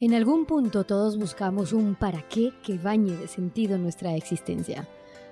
En 0.00 0.14
algún 0.14 0.46
punto 0.46 0.84
todos 0.84 1.18
buscamos 1.18 1.72
un 1.72 1.96
para 1.96 2.22
qué 2.28 2.52
que 2.64 2.78
bañe 2.78 3.16
de 3.16 3.26
sentido 3.26 3.78
nuestra 3.78 4.14
existencia. 4.14 4.86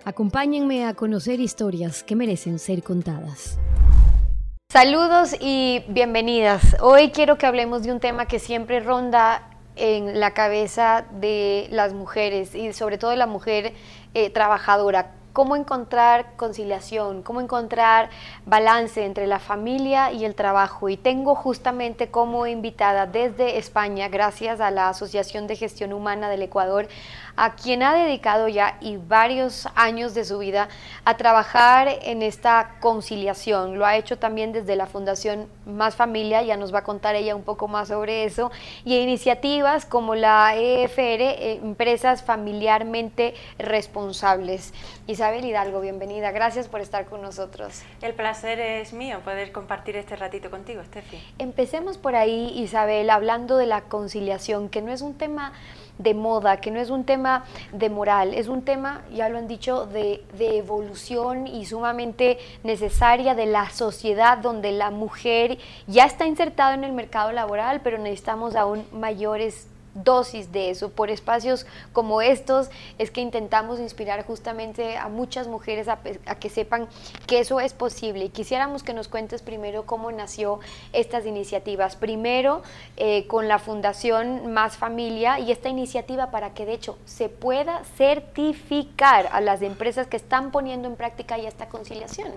Acompáñenme 0.05 0.87
a 0.87 0.95
conocer 0.95 1.39
historias 1.39 2.03
que 2.03 2.17
merecen 2.17 2.59
ser 2.59 2.83
contadas. 2.83 3.61
Saludos 4.69 5.37
y 5.41 5.85
bienvenidas. 5.87 6.77
Hoy 6.81 7.13
quiero 7.13 7.39
que 7.39 7.47
hablemos 7.47 7.85
de 7.85 7.93
un 7.93 8.01
tema 8.01 8.27
que 8.27 8.41
siempre 8.41 8.81
ronda 8.81 9.57
en 9.77 10.19
la 10.19 10.35
cabeza 10.35 11.07
de 11.13 11.69
las 11.71 11.93
mujeres 11.95 12.57
y 12.57 12.73
sobre 12.73 12.99
todo 12.99 13.13
de 13.13 13.19
la 13.19 13.29
mujer 13.29 13.73
eh, 14.15 14.31
trabajadora 14.31 15.15
cómo 15.37 15.55
encontrar 15.55 16.35
conciliación, 16.37 17.21
cómo 17.21 17.43
encontrar 17.43 18.09
balance 18.47 19.05
entre 19.05 19.27
la 19.27 19.39
familia 19.39 20.11
y 20.11 20.25
el 20.25 20.35
trabajo. 20.35 20.89
Y 20.89 20.97
tengo 20.97 21.35
justamente 21.35 22.11
como 22.11 22.47
invitada 22.47 23.05
desde 23.05 23.59
España, 23.59 24.09
gracias 24.09 24.63
a 24.63 24.71
la 24.71 24.89
Asociación 24.89 25.47
de 25.47 25.57
Gestión 25.57 25.93
Humana 25.93 26.31
del 26.31 26.41
Ecuador, 26.41 26.89
a 27.37 27.55
quien 27.55 27.83
ha 27.83 27.95
dedicado 27.95 28.49
ya 28.49 28.79
y 28.81 28.97
varios 28.97 29.69
años 29.75 30.15
de 30.15 30.25
su 30.25 30.39
vida 30.39 30.69
a 31.05 31.17
trabajar 31.17 31.89
en 32.03 32.23
esta 32.23 32.77
conciliación. 32.81 33.79
Lo 33.79 33.87
ha 33.87 33.97
hecho 33.97 34.19
también 34.19 34.53
desde 34.53 34.77
la 34.77 34.87
Fundación 34.87 35.49
Más 35.67 35.95
Familia, 35.95 36.43
ya 36.43 36.57
nos 36.57 36.75
va 36.75 36.81
a 36.81 36.85
contar 36.85 37.15
ella 37.15 37.37
un 37.37 37.43
poco 37.43 37.69
más 37.69 37.89
sobre 37.89 38.25
eso, 38.25 38.51
y 38.85 38.97
iniciativas 38.97 39.85
como 39.85 40.15
la 40.15 40.55
EFR, 40.57 41.23
eh, 41.23 41.61
Empresas 41.63 42.23
Familiarmente 42.23 43.35
Responsables. 43.59 44.73
Isabel 45.07 45.45
Hidalgo, 45.45 45.81
bienvenida. 45.81 46.33
Gracias 46.33 46.69
por 46.69 46.81
estar 46.81 47.07
con 47.07 47.23
nosotros. 47.23 47.83
El 48.03 48.15
placer 48.15 48.59
es 48.61 48.93
mío 48.93 49.21
poder 49.25 49.53
compartir 49.53 49.97
este 49.97 50.17
ratito 50.17 50.51
contigo, 50.51 50.81
Estefi. 50.81 51.19
Empecemos 51.39 51.99
por 51.99 52.17
ahí, 52.17 52.53
Isabel, 52.57 53.11
hablando 53.11 53.57
de 53.57 53.67
la 53.67 53.83
conciliación, 53.83 54.69
que 54.69 54.83
no 54.83 54.93
es 54.93 55.03
un 55.03 55.15
tema 55.15 55.53
de 55.99 56.15
moda, 56.15 56.59
que 56.59 56.71
no 56.71 56.81
es 56.81 56.91
un 56.91 57.05
tema 57.05 57.45
de 57.73 57.91
moral, 57.91 58.35
es 58.35 58.49
un 58.49 58.63
tema, 58.63 59.03
ya 59.13 59.29
lo 59.29 59.39
han 59.39 59.49
dicho, 59.49 59.87
de, 59.87 60.25
de, 60.37 60.59
evolución 60.59 61.47
y 61.47 61.67
sumamente 61.67 62.39
necesaria 62.63 63.35
de 63.35 63.47
la 63.47 63.71
sociedad 63.71 64.39
donde 64.39 64.73
la 64.73 64.91
mujer 64.91 65.59
ya 65.87 66.05
está 66.05 66.27
insertada 66.27 66.75
en 66.75 66.85
el 66.85 66.93
mercado 66.93 67.33
laboral, 67.33 67.81
pero 67.83 67.99
necesitamos 67.99 68.57
aún 68.57 68.85
mayores 68.93 69.69
dosis 70.05 70.53
de 70.53 70.71
eso. 70.71 70.91
Por 70.91 71.11
espacios 71.11 71.67
como 71.93 72.23
estos 72.23 72.71
es 72.99 73.11
que 73.11 73.21
intentamos 73.21 73.81
inspirar 73.81 74.25
justamente 74.25 74.97
a 74.97 75.09
muchas 75.09 75.49
mujeres 75.49 75.89
a, 75.89 75.99
que 76.39 76.51
sepan 76.51 76.89
que 77.27 77.41
eso 77.41 77.61
es 77.61 77.73
posible. 77.73 78.27
Y 78.27 78.29
quisiéramos 78.29 78.83
que 78.83 78.95
nos 78.95 79.09
cuentes 79.09 79.43
primero 79.43 79.87
cómo 79.87 80.11
nació 80.13 80.61
estas 80.93 81.27
iniciativas. 81.27 81.97
Primero 81.97 82.63
eh, 82.97 83.27
con 83.27 83.49
la 83.49 83.59
Fundación 83.59 84.53
Más 84.53 84.77
Familia 84.77 85.39
y 85.39 85.53
esta 85.53 85.69
iniciativa 85.69 86.31
para 86.31 86.55
que 86.55 86.67
de 86.67 86.75
hecho 86.75 86.99
se 87.05 87.29
pueda 87.29 87.85
certificar 87.97 89.29
a 89.33 89.41
las 89.41 89.63
empresas 89.63 90.07
que 90.07 90.17
están 90.17 90.51
poniendo 90.51 90.89
en 90.89 90.97
práctica 90.97 91.39
ya 91.39 91.49
esta 91.49 91.69
conciliación. 91.69 92.33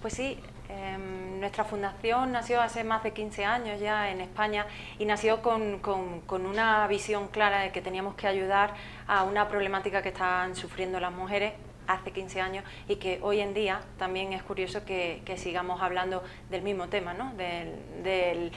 Pues 0.00 0.14
sí, 0.14 0.38
Em, 0.70 1.29
nuestra 1.40 1.64
fundación 1.64 2.32
nació 2.32 2.60
hace 2.60 2.84
más 2.84 3.02
de 3.02 3.12
15 3.12 3.44
años 3.44 3.80
ya 3.80 4.10
en 4.10 4.20
España 4.20 4.66
y 4.98 5.06
nació 5.06 5.42
con, 5.42 5.80
una 6.28 6.86
visión 6.86 7.28
clara 7.28 7.62
de 7.62 7.72
que 7.72 7.80
teníamos 7.80 8.14
que 8.14 8.26
ayudar 8.26 8.74
a 9.06 9.24
una 9.24 9.48
problemática 9.48 10.02
que 10.02 10.10
están 10.10 10.54
sufriendo 10.54 11.00
las 11.00 11.12
mujeres 11.12 11.54
hace 11.86 12.12
15 12.12 12.40
años 12.40 12.64
y 12.86 12.96
que 12.96 13.18
hoy 13.22 13.40
en 13.40 13.54
día 13.54 13.80
también 13.98 14.32
es 14.32 14.42
curioso 14.42 14.84
que, 14.84 15.22
sigamos 15.36 15.80
hablando 15.80 16.22
del 16.50 16.62
mismo 16.62 16.88
tema, 16.88 17.14
¿no? 17.14 17.32
Del, 17.34 18.52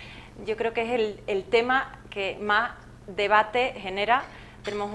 yo 0.46 0.58
creo 0.58 0.74
que 0.74 0.82
es 0.84 0.92
el, 0.92 1.24
el 1.28 1.46
tema 1.46 2.00
que 2.10 2.38
más 2.40 2.74
debate 3.08 3.74
genera 3.78 4.24
tenemos 4.64 4.92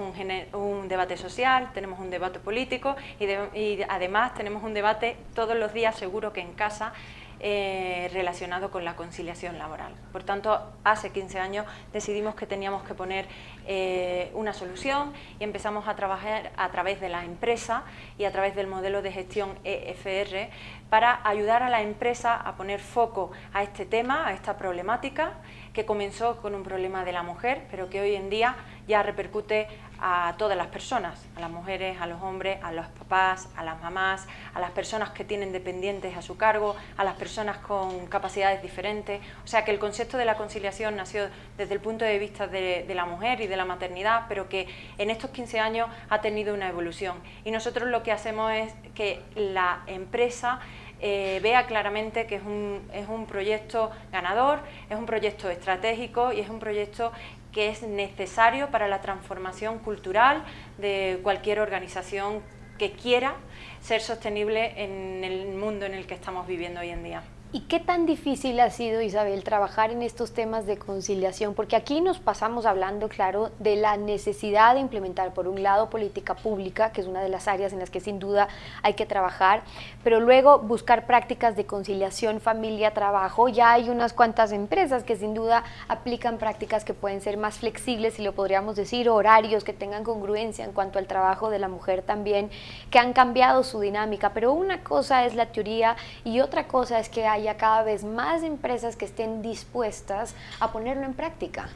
un, 0.53 0.87
debate 0.87 1.15
social, 1.15 1.71
tenemos 1.73 1.99
un 1.99 2.09
debate 2.09 2.39
político 2.39 2.95
y, 3.19 3.81
además 3.87 4.33
tenemos 4.33 4.63
un 4.63 4.73
debate 4.73 5.17
todos 5.35 5.55
los 5.55 5.73
días, 5.73 5.95
seguro 5.95 6.33
que 6.33 6.41
en 6.41 6.53
casa, 6.53 6.91
eh, 7.39 8.09
relacionado 8.13 8.69
con 8.71 8.83
la 8.83 8.95
conciliación 8.95 9.57
laboral. 9.57 9.93
Por 10.11 10.23
tanto, 10.23 10.73
hace 10.83 11.11
15 11.11 11.39
años 11.39 11.65
decidimos 11.93 12.35
que 12.35 12.45
teníamos 12.45 12.83
que 12.83 12.93
poner 12.93 13.27
eh, 13.65 14.31
una 14.33 14.53
solución 14.53 15.13
y 15.39 15.43
empezamos 15.43 15.87
a 15.87 15.95
trabajar 15.95 16.51
a 16.57 16.69
través 16.69 16.99
de 16.99 17.09
la 17.09 17.23
empresa 17.23 17.83
y 18.17 18.25
a 18.25 18.31
través 18.31 18.55
del 18.55 18.67
modelo 18.67 19.01
de 19.01 19.11
gestión 19.11 19.57
EFR 19.63 20.49
para 20.89 21.21
ayudar 21.23 21.63
a 21.63 21.69
la 21.69 21.81
empresa 21.81 22.35
a 22.35 22.55
poner 22.55 22.79
foco 22.79 23.31
a 23.53 23.63
este 23.63 23.85
tema, 23.85 24.27
a 24.27 24.33
esta 24.33 24.57
problemática 24.57 25.33
que 25.73 25.85
comenzó 25.85 26.41
con 26.41 26.55
un 26.55 26.63
problema 26.63 27.05
de 27.05 27.11
la 27.11 27.23
mujer, 27.23 27.67
pero 27.69 27.89
que 27.89 28.01
hoy 28.01 28.15
en 28.15 28.29
día 28.29 28.55
ya 28.87 29.03
repercute 29.03 29.67
a 30.01 30.35
todas 30.37 30.57
las 30.57 30.67
personas, 30.67 31.25
a 31.35 31.39
las 31.39 31.49
mujeres, 31.49 31.99
a 31.99 32.07
los 32.07 32.21
hombres, 32.21 32.59
a 32.63 32.71
los 32.71 32.87
papás, 32.87 33.49
a 33.55 33.63
las 33.63 33.81
mamás, 33.81 34.27
a 34.53 34.59
las 34.59 34.71
personas 34.71 35.09
que 35.11 35.23
tienen 35.23 35.51
dependientes 35.51 36.15
a 36.15 36.21
su 36.21 36.37
cargo, 36.37 36.75
a 36.97 37.03
las 37.03 37.15
personas 37.15 37.57
con 37.57 38.07
capacidades 38.07 38.61
diferentes. 38.61 39.21
O 39.43 39.47
sea 39.47 39.65
que 39.65 39.71
el 39.71 39.79
concepto 39.79 40.17
de 40.17 40.25
la 40.25 40.37
conciliación 40.37 40.95
nació 40.95 41.29
desde 41.57 41.73
el 41.73 41.79
punto 41.79 42.05
de 42.05 42.19
vista 42.19 42.47
de, 42.47 42.85
la 42.93 43.05
mujer 43.05 43.41
y 43.41 43.47
de 43.47 43.57
la 43.57 43.65
maternidad, 43.65 44.25
pero 44.27 44.49
que 44.49 44.67
en 44.97 45.09
estos 45.09 45.29
15 45.31 45.59
años 45.59 45.89
ha 46.09 46.21
tenido 46.21 46.53
una 46.53 46.69
evolución. 46.69 47.17
Y 47.43 47.51
nosotros 47.51 47.89
lo 47.89 48.03
que 48.03 48.11
hacemos 48.11 48.51
es 48.51 48.73
que 48.95 49.21
la 49.35 49.83
empresa 49.87 50.59
eh, 51.01 51.39
vea 51.41 51.65
claramente 51.65 52.27
que 52.27 52.35
es 52.35 52.43
un, 52.43 52.81
es 52.93 53.07
un 53.07 53.25
proyecto 53.25 53.89
ganador, 54.11 54.59
es 54.89 54.97
un 54.97 55.05
proyecto 55.05 55.49
estratégico 55.49 56.33
y 56.33 56.41
es 56.41 56.49
un 56.49 56.59
proyecto 56.59 57.13
que 57.51 57.69
es 57.69 57.81
necesario 57.83 58.69
para 58.69 58.87
la 58.87 59.01
transformación 59.01 59.79
cultural 59.79 60.43
de 60.77 61.19
cualquier 61.23 61.59
organización 61.59 62.41
que 62.77 62.91
quiera 62.91 63.35
ser 63.81 64.01
sostenible 64.01 64.73
en 64.81 65.23
el 65.23 65.55
mundo 65.55 65.85
en 65.85 65.93
el 65.93 66.07
que 66.07 66.13
estamos 66.13 66.47
viviendo 66.47 66.79
hoy 66.79 66.89
en 66.89 67.03
día. 67.03 67.23
¿Y 67.51 67.61
qué 67.61 67.79
tan 67.79 68.05
difícil 68.05 68.59
ha 68.59 68.69
sido, 68.69 69.01
Isabel, 69.01 69.43
trabajar 69.43 69.89
en 69.89 70.03
estos 70.03 70.33
temas 70.33 70.67
de 70.67 70.77
conciliación? 70.77 71.55
Porque 71.55 71.75
aquí 71.75 71.99
nos 71.99 72.19
pasamos 72.19 72.67
hablando, 72.67 73.09
claro, 73.09 73.49
de 73.57 73.75
la 73.75 73.97
necesidad 73.97 74.75
de 74.75 74.81
implementar, 74.81 75.33
por 75.33 75.47
un 75.47 75.63
lado, 75.63 75.89
política 75.89 76.35
pública, 76.35 76.91
que 76.91 77.01
es 77.01 77.07
una 77.07 77.23
de 77.23 77.29
las 77.29 77.47
áreas 77.47 77.73
en 77.73 77.79
las 77.79 77.89
que 77.89 78.01
sin 78.01 78.19
duda 78.19 78.49
hay 78.83 78.93
que 78.93 79.07
trabajar, 79.07 79.63
pero 80.03 80.19
luego 80.19 80.59
buscar 80.59 81.07
prácticas 81.07 81.55
de 81.55 81.65
conciliación 81.65 82.39
familia-trabajo. 82.39 83.49
Ya 83.49 83.71
hay 83.71 83.89
unas 83.89 84.13
cuantas 84.13 84.51
empresas 84.51 85.03
que 85.03 85.15
sin 85.15 85.33
duda 85.33 85.63
aplican 85.87 86.37
prácticas 86.37 86.85
que 86.85 86.93
pueden 86.93 87.19
ser 87.19 87.37
más 87.37 87.57
flexibles, 87.57 88.13
si 88.13 88.21
lo 88.21 88.33
podríamos 88.33 88.75
decir, 88.75 89.09
horarios 89.09 89.63
que 89.63 89.73
tengan 89.73 90.03
congruencia 90.03 90.65
en 90.65 90.71
cuanto 90.71 90.99
al 90.99 91.07
trabajo 91.07 91.49
de 91.49 91.57
la 91.57 91.67
mujer 91.67 92.03
también, 92.03 92.51
que 92.91 92.99
han 92.99 93.13
cambiado 93.13 93.63
su 93.63 93.79
dinámica. 93.79 94.33
Pero 94.35 94.53
una 94.53 94.83
cosa 94.83 95.25
es 95.25 95.33
la 95.33 95.47
teoría 95.47 95.95
y 96.23 96.41
otra 96.41 96.67
cosa 96.67 96.99
es 96.99 97.09
que 97.09 97.25
hay 97.25 97.38
haya 97.39 97.57
cada 97.57 97.83
vez 97.83 98.03
más 98.03 98.43
empresas 98.43 98.95
que 98.95 99.05
estén 99.05 99.41
dispuestas 99.41 100.35
a 100.59 100.71
ponerlo 100.71 101.05
en 101.05 101.13
práctica? 101.13 101.69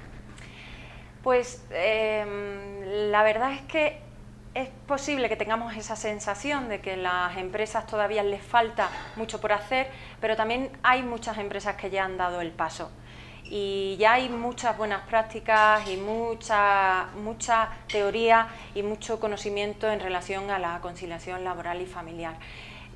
Pues 1.23 1.63
em, 1.71 3.09
la 3.11 3.23
verdad 3.23 3.53
es 3.53 3.61
que 3.61 3.99
es 4.53 4.69
posible 4.87 5.29
que 5.29 5.35
tengamos 5.35 5.75
esa 5.75 5.95
sensación 5.95 6.69
de 6.69 6.79
que 6.79 6.95
las 6.97 7.37
empresas 7.37 7.87
todavía 7.87 8.23
les 8.23 8.43
falta 8.43 8.89
mucho 9.15 9.41
por 9.41 9.51
hacer, 9.51 9.87
pero 10.19 10.35
también 10.35 10.69
hay 10.83 11.01
muchas 11.01 11.37
empresas 11.37 11.75
que 11.75 11.89
ya 11.89 12.03
han 12.03 12.17
dado 12.17 12.41
el 12.41 12.51
paso. 12.51 12.91
Y 13.45 13.97
ya 13.97 14.13
hay 14.13 14.29
muchas 14.29 14.77
buenas 14.77 15.01
prácticas 15.07 15.87
y 15.87 15.97
mucha, 15.97 17.07
mucha 17.23 17.69
teoría 17.87 18.47
y 18.75 18.83
mucho 18.83 19.19
conocimiento 19.19 19.89
en 19.91 19.99
relación 19.99 20.49
a 20.49 20.59
la 20.59 20.79
conciliación 20.81 21.43
laboral 21.43 21.81
y 21.81 21.85
familiar. 21.85 22.35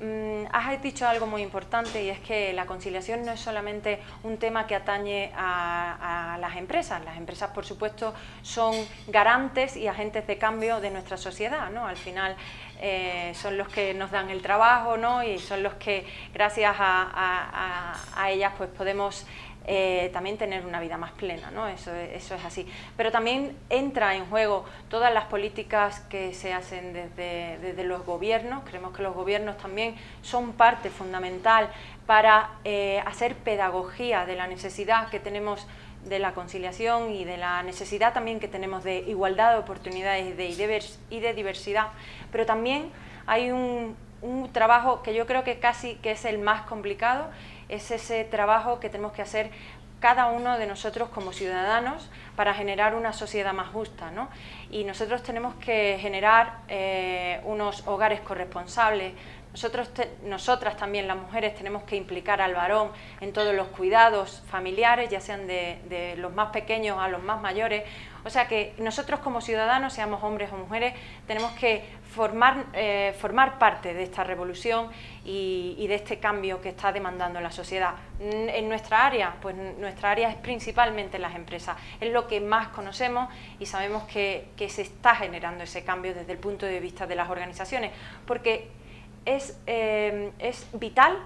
Mm, 0.00 0.46
has 0.52 0.80
dicho 0.80 1.08
algo 1.08 1.26
muy 1.26 1.42
importante 1.42 2.04
y 2.04 2.08
es 2.08 2.20
que 2.20 2.52
la 2.52 2.66
conciliación 2.66 3.24
no 3.24 3.32
es 3.32 3.40
solamente 3.40 4.00
un 4.22 4.36
tema 4.38 4.64
que 4.66 4.76
atañe 4.76 5.32
a, 5.36 6.36
las 6.40 6.56
empresas. 6.56 7.04
Las 7.04 7.16
empresas, 7.16 7.50
por 7.50 7.66
supuesto, 7.66 8.14
son 8.42 8.74
garantes 9.08 9.76
y 9.76 9.88
agentes 9.88 10.26
de 10.26 10.38
cambio 10.38 10.80
de 10.80 10.90
nuestra 10.90 11.16
sociedad. 11.16 11.70
¿no? 11.70 11.86
Al 11.86 11.96
final 11.96 12.36
eh, 12.80 13.32
son 13.34 13.58
los 13.58 13.68
que 13.68 13.92
nos 13.92 14.12
dan 14.12 14.30
el 14.30 14.40
trabajo 14.40 14.96
¿no? 14.96 15.24
y 15.24 15.38
son 15.40 15.64
los 15.64 15.74
que, 15.74 16.06
gracias 16.32 16.76
a, 16.78 17.94
a 18.14 18.30
ellas, 18.30 18.52
pues 18.56 18.70
podemos 18.70 19.26
eh, 19.70 20.08
también 20.14 20.38
tener 20.38 20.64
una 20.64 20.80
vida 20.80 20.96
más 20.96 21.12
plena, 21.12 21.50
¿no? 21.50 21.68
Eso, 21.68 21.94
eso 21.94 22.34
es 22.34 22.42
así. 22.42 22.66
Pero 22.96 23.12
también 23.12 23.54
entra 23.68 24.14
en 24.14 24.24
juego 24.24 24.64
todas 24.88 25.12
las 25.12 25.26
políticas 25.26 26.00
que 26.08 26.32
se 26.32 26.54
hacen 26.54 26.94
desde, 26.94 27.58
desde 27.58 27.84
los 27.84 28.06
gobiernos. 28.06 28.64
Creemos 28.64 28.96
que 28.96 29.02
los 29.02 29.14
gobiernos 29.14 29.58
también 29.58 29.94
son 30.22 30.54
parte 30.54 30.88
fundamental 30.88 31.68
para 32.06 32.52
eh, 32.64 33.02
hacer 33.04 33.34
pedagogía 33.34 34.24
de 34.24 34.36
la 34.36 34.46
necesidad 34.46 35.10
que 35.10 35.20
tenemos 35.20 35.66
de 36.06 36.18
la 36.18 36.32
conciliación 36.32 37.12
y 37.12 37.26
de 37.26 37.36
la 37.36 37.62
necesidad 37.62 38.14
también 38.14 38.40
que 38.40 38.48
tenemos 38.48 38.84
de 38.84 39.00
igualdad 39.00 39.52
de 39.52 39.58
oportunidades 39.58 40.34
de, 40.34 40.82
y 41.10 41.20
de 41.20 41.34
diversidad, 41.34 41.88
pero 42.32 42.46
también 42.46 42.90
hay 43.26 43.50
un, 43.50 43.96
un 44.22 44.50
trabajo 44.52 45.02
que 45.02 45.14
yo 45.14 45.26
creo 45.26 45.44
que 45.44 45.58
casi 45.58 45.96
que 45.96 46.12
es 46.12 46.24
el 46.24 46.38
más 46.38 46.62
complicado, 46.62 47.28
es 47.68 47.90
ese 47.90 48.24
trabajo 48.24 48.80
que 48.80 48.88
tenemos 48.88 49.12
que 49.12 49.22
hacer 49.22 49.50
cada 50.00 50.26
uno 50.26 50.58
de 50.58 50.66
nosotros 50.66 51.08
como 51.08 51.32
ciudadanos 51.32 52.08
para 52.36 52.54
generar 52.54 52.94
una 52.94 53.12
sociedad 53.12 53.52
más 53.52 53.68
justa. 53.68 54.10
¿no? 54.10 54.28
Y 54.70 54.84
nosotros 54.84 55.22
tenemos 55.22 55.54
que 55.56 55.98
generar 56.00 56.58
eh, 56.68 57.40
unos 57.44 57.86
hogares 57.86 58.20
corresponsables. 58.20 59.14
Nosotros 59.58 59.90
nosotras 60.22 60.76
también, 60.76 61.08
las 61.08 61.16
mujeres, 61.16 61.56
tenemos 61.56 61.82
que 61.82 61.96
implicar 61.96 62.40
al 62.40 62.54
varón 62.54 62.92
en 63.20 63.32
todos 63.32 63.52
los 63.52 63.66
cuidados 63.66 64.40
familiares, 64.48 65.10
ya 65.10 65.20
sean 65.20 65.48
de, 65.48 66.14
los 66.16 66.32
más 66.32 66.50
pequeños 66.50 66.96
a 67.00 67.08
los 67.08 67.24
más 67.24 67.40
mayores. 67.40 67.82
O 68.24 68.30
sea 68.30 68.46
que 68.46 68.74
nosotros 68.78 69.18
como 69.18 69.40
ciudadanos, 69.40 69.94
seamos 69.94 70.22
hombres 70.22 70.52
o 70.52 70.56
mujeres, 70.56 70.94
tenemos 71.26 71.50
que 71.52 71.82
formar, 72.14 72.66
eh, 72.72 73.16
formar 73.18 73.58
parte 73.58 73.94
de 73.94 74.04
esta 74.04 74.22
revolución 74.22 74.90
y, 75.24 75.84
de 75.88 75.94
este 75.96 76.20
cambio 76.20 76.60
que 76.60 76.68
está 76.68 76.92
demandando 76.92 77.40
la 77.40 77.50
sociedad. 77.50 77.94
En 78.20 78.68
nuestra 78.68 79.06
área, 79.06 79.34
pues 79.42 79.56
nuestra 79.56 80.12
área 80.12 80.30
es 80.30 80.36
principalmente 80.36 81.18
las 81.18 81.34
empresas, 81.34 81.76
es 82.00 82.12
lo 82.12 82.28
que 82.28 82.40
más 82.40 82.68
conocemos 82.68 83.28
y 83.58 83.66
sabemos 83.66 84.04
que, 84.04 84.50
se 84.68 84.82
está 84.82 85.16
generando 85.16 85.64
ese 85.64 85.82
cambio 85.82 86.14
desde 86.14 86.30
el 86.30 86.38
punto 86.38 86.64
de 86.64 86.78
vista 86.78 87.08
de 87.08 87.16
las 87.16 87.28
organizaciones, 87.28 87.90
porque 88.24 88.68
es, 89.36 89.58
eh, 89.66 90.32
es 90.38 90.66
vital 90.72 91.18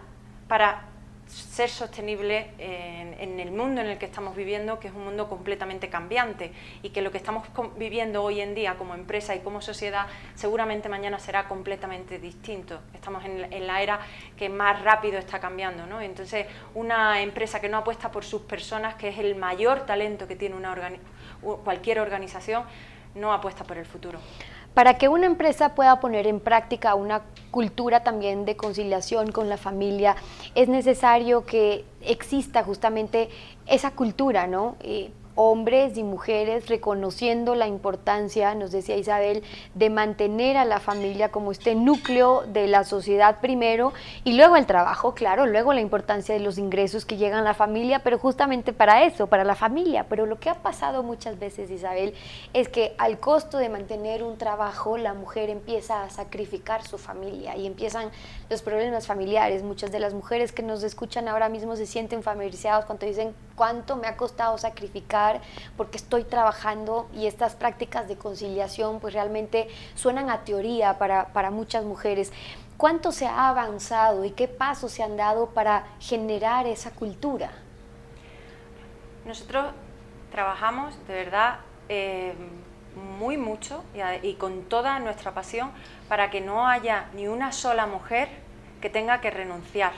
para 0.49 0.89
ser 1.29 1.71
sostenible 1.71 2.51
en, 2.59 3.41
el 3.41 3.51
mundo 3.53 3.81
en 3.81 3.87
el 3.87 3.97
que 3.97 4.05
estamos 4.05 4.37
viviendo, 4.37 4.79
que 4.79 4.89
es 4.89 4.95
un 4.95 5.05
mundo 5.05 5.29
completamente 5.31 5.89
cambiante 5.89 6.53
y 6.83 6.91
que 6.91 7.01
lo 7.01 7.11
que 7.11 7.17
estamos 7.17 7.47
viviendo 7.79 8.23
hoy 8.23 8.41
en 8.43 8.55
día 8.55 8.75
como 8.75 8.95
empresa 8.95 9.35
y 9.35 9.39
como 9.39 9.63
sociedad 9.63 10.07
seguramente 10.35 10.91
mañana 10.91 11.19
será 11.19 11.49
completamente 11.49 12.19
distinto. 12.19 12.81
Estamos 12.93 13.25
en, 13.25 13.67
la 13.67 13.81
era 13.81 14.01
que 14.37 14.51
más 14.51 14.83
rápido 14.83 15.19
está 15.19 15.41
cambiando. 15.41 15.87
¿no? 15.87 16.03
Entonces, 16.03 16.47
una 16.75 17.23
empresa 17.23 17.61
que 17.61 17.69
no 17.69 17.79
apuesta 17.79 18.11
por 18.11 18.25
sus 18.25 18.43
personas, 18.43 18.97
que 18.97 19.09
es 19.09 19.19
el 19.19 19.35
mayor 19.35 19.87
talento 19.87 20.29
que 20.29 20.37
tiene 20.37 20.57
una 20.57 20.77
cualquier 21.65 22.01
organización, 22.01 22.65
no 23.15 23.33
apuesta 23.33 23.65
por 23.65 23.79
el 23.79 23.87
futuro. 23.87 24.19
Para 24.75 24.95
que 24.95 25.09
una 25.09 25.27
empresa 25.27 25.75
pueda 25.75 26.01
poner 26.01 26.27
en 26.27 26.41
práctica 26.41 26.95
una 26.95 27.23
cultura 27.51 28.03
también 28.03 28.45
de 28.45 28.57
conciliación 28.57 29.31
con 29.31 29.49
la 29.49 29.59
familia, 29.59 30.17
es 30.55 30.69
necesario 30.69 31.45
que 31.45 31.85
exista 32.01 32.65
justamente 32.65 33.29
esa 33.67 33.91
cultura, 33.91 34.47
¿no? 34.47 34.77
Eh, 34.81 35.11
hombres 35.35 35.97
y 35.97 36.05
mujeres 36.05 36.69
reconociendo 36.69 37.55
la 37.55 37.67
importancia, 37.67 38.55
nos 38.55 38.73
decía 38.73 38.97
Isabel, 38.97 39.43
de 39.75 39.91
mantener 39.91 40.57
a 40.57 40.65
la 40.65 40.81
familia 40.81 41.31
como 41.31 41.53
este 41.53 41.75
núcleo 41.75 42.43
de 42.47 42.67
la 42.69 42.85
sociedad 42.85 43.41
primero 43.41 43.93
y 44.25 44.35
luego 44.35 44.57
el 44.57 44.67
trabajo, 44.67 45.15
claro, 45.15 45.47
luego 45.47 45.73
la 45.73 45.81
importancia 45.81 46.35
de 46.35 46.41
los 46.41 46.59
ingresos 46.59 47.05
que 47.05 47.17
llegan 47.17 47.41
a 47.41 47.45
la 47.45 47.55
familia, 47.55 48.01
pero 48.01 48.19
justamente 48.19 48.73
para 48.73 49.05
eso, 49.05 49.27
para 49.27 49.45
la 49.45 49.55
familia. 49.55 50.07
Pero 50.09 50.27
lo 50.27 50.39
que 50.39 50.51
ha 50.51 50.55
pasado 50.55 51.03
muchas 51.03 51.39
veces, 51.39 51.71
Isabel, 51.71 52.15
es 52.53 52.69
que 52.69 52.95
al 52.99 53.19
costo 53.19 53.59
de 53.59 53.69
mantener 53.69 54.23
un 54.23 54.37
trabajo, 54.39 54.99
la 54.99 55.15
mujer 55.15 55.51
empieza 55.51 56.03
a 56.05 56.11
sacrificar 56.11 56.83
su 56.87 56.99
familia 56.99 57.57
y 57.57 57.67
empiezan 57.67 58.11
los 58.51 58.63
problemas 58.63 59.07
familiares. 59.07 59.63
Muchas 59.63 59.93
de 59.93 60.01
las 60.01 60.15
mujeres 60.15 60.53
que 60.53 60.63
nos 60.63 60.83
escuchan 60.83 61.29
ahora 61.29 61.49
mismo 61.49 61.77
se 61.77 61.87
sienten 61.87 62.23
familiarizadas 62.23 62.85
cuando 62.85 63.07
dicen 63.07 63.35
cuánto 63.63 63.95
me 63.95 64.09
ha 64.09 64.17
costado 64.17 64.59
sacrificar 64.59 65.41
porque 65.77 65.97
estoy 65.97 66.25
trabajando 66.25 67.09
y 67.15 67.29
estas 67.29 67.55
prácticas 67.55 68.09
de 68.09 68.17
conciliación 68.17 68.99
pues 68.99 69.15
realmente 69.15 69.69
suenan 69.95 70.31
a 70.31 70.43
teoría 70.43 70.99
para, 70.99 71.27
para 71.29 71.53
muchas 71.53 71.85
mujeres. 71.85 72.33
¿Cuánto 72.77 73.13
se 73.13 73.29
ha 73.29 73.49
avanzado 73.49 74.25
y 74.25 74.33
qué 74.33 74.49
pasos 74.49 74.91
se 74.91 75.05
han 75.05 75.17
dado 75.17 75.51
para 75.51 75.87
generar 76.01 76.67
esa 76.67 76.91
cultura? 76.91 77.53
Nosotros 79.25 79.67
trabajamos 80.33 80.93
de 81.07 81.15
verdad 81.15 81.61
eh, 81.89 82.35
muy 83.17 83.37
mucho 83.37 83.85
y, 83.95 84.27
y, 84.27 84.35
con 84.35 84.65
toda 84.65 84.99
nuestra 84.99 85.35
pasión 85.35 85.71
para 86.09 86.31
que 86.31 86.41
no 86.41 86.67
haya 86.67 87.11
ni 87.15 87.29
una 87.29 87.53
sola 87.53 87.87
mujer 87.87 88.29
que 88.81 88.91
tenga 88.91 89.21
que 89.21 89.31
renunciar. 89.31 89.93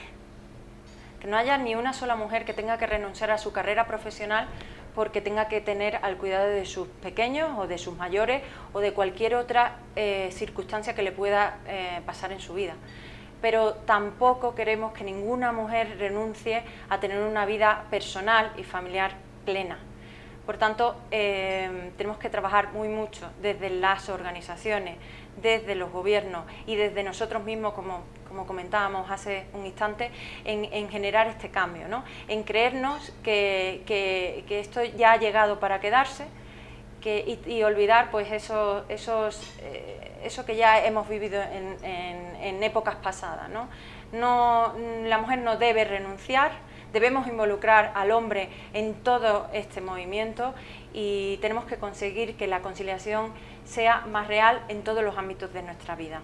Que 1.24 1.30
no 1.30 1.38
haya 1.38 1.56
ni 1.56 1.74
una 1.74 1.94
sola 1.94 2.16
mujer 2.16 2.44
que 2.44 2.52
tenga 2.52 2.76
que 2.76 2.86
renunciar 2.86 3.30
a 3.30 3.38
su 3.38 3.50
carrera 3.50 3.86
profesional 3.86 4.46
porque 4.94 5.22
tenga 5.22 5.48
que 5.48 5.62
tener 5.62 5.96
al 6.02 6.18
cuidado 6.18 6.48
de 6.48 6.66
sus 6.66 6.86
pequeños 6.86 7.58
o 7.58 7.66
de 7.66 7.78
sus 7.78 7.96
mayores 7.96 8.42
o 8.74 8.80
de 8.80 8.92
cualquier 8.92 9.34
otra 9.34 9.78
eh, 9.96 10.28
circunstancia 10.32 10.94
que 10.94 11.00
le 11.00 11.12
pueda 11.12 11.60
eh, 11.66 12.02
pasar 12.04 12.30
en 12.30 12.40
su 12.40 12.52
vida. 12.52 12.74
Pero 13.40 13.72
tampoco 13.72 14.54
queremos 14.54 14.92
que 14.92 15.02
ninguna 15.02 15.50
mujer 15.50 15.96
renuncie 15.98 16.62
a 16.90 17.00
tener 17.00 17.22
una 17.22 17.46
vida 17.46 17.84
personal 17.88 18.52
y 18.58 18.62
familiar 18.62 19.12
plena. 19.46 19.78
Por 20.44 20.58
tanto, 20.58 20.94
eh, 21.10 21.90
tenemos 21.96 22.18
que 22.18 22.28
trabajar 22.28 22.74
muy 22.74 22.88
mucho 22.88 23.30
desde 23.40 23.70
las 23.70 24.10
organizaciones, 24.10 24.98
desde 25.40 25.74
los 25.74 25.90
gobiernos 25.90 26.44
y 26.66 26.76
desde 26.76 27.02
nosotros 27.02 27.42
mismos 27.44 27.72
como 27.72 28.02
como 28.34 28.48
comentábamos 28.48 29.08
hace 29.10 29.46
un 29.52 29.64
instante, 29.64 30.10
en, 30.44 30.88
generar 30.88 31.28
este 31.28 31.50
cambio, 31.50 31.86
¿no? 31.86 32.02
en 32.26 32.42
creernos 32.42 33.12
que, 33.22 34.44
esto 34.50 34.82
ya 34.82 35.12
ha 35.12 35.16
llegado 35.18 35.60
para 35.60 35.78
quedarse 35.78 36.26
que, 37.00 37.38
y, 37.46 37.62
olvidar 37.62 38.10
pues 38.10 38.32
eso, 38.32 38.84
esos, 38.88 39.54
eh, 39.60 40.10
eso 40.24 40.44
que 40.44 40.56
ya 40.56 40.84
hemos 40.84 41.08
vivido 41.08 41.40
en, 41.40 42.62
épocas 42.62 42.96
pasadas. 42.96 43.48
¿no? 43.50 43.68
La 45.04 45.18
mujer 45.18 45.38
no 45.38 45.56
debe 45.56 45.84
renunciar, 45.84 46.50
debemos 46.92 47.28
involucrar 47.28 47.92
al 47.94 48.10
hombre 48.10 48.48
en 48.72 48.94
todo 48.94 49.48
este 49.52 49.80
movimiento 49.80 50.54
y 50.92 51.36
tenemos 51.40 51.66
que 51.66 51.76
conseguir 51.76 52.36
que 52.36 52.48
la 52.48 52.62
conciliación 52.62 53.32
sea 53.64 54.00
más 54.06 54.26
real 54.26 54.64
en 54.68 54.82
todos 54.82 55.04
los 55.04 55.16
ámbitos 55.16 55.52
de 55.52 55.62
nuestra 55.62 55.94
vida. 55.94 56.20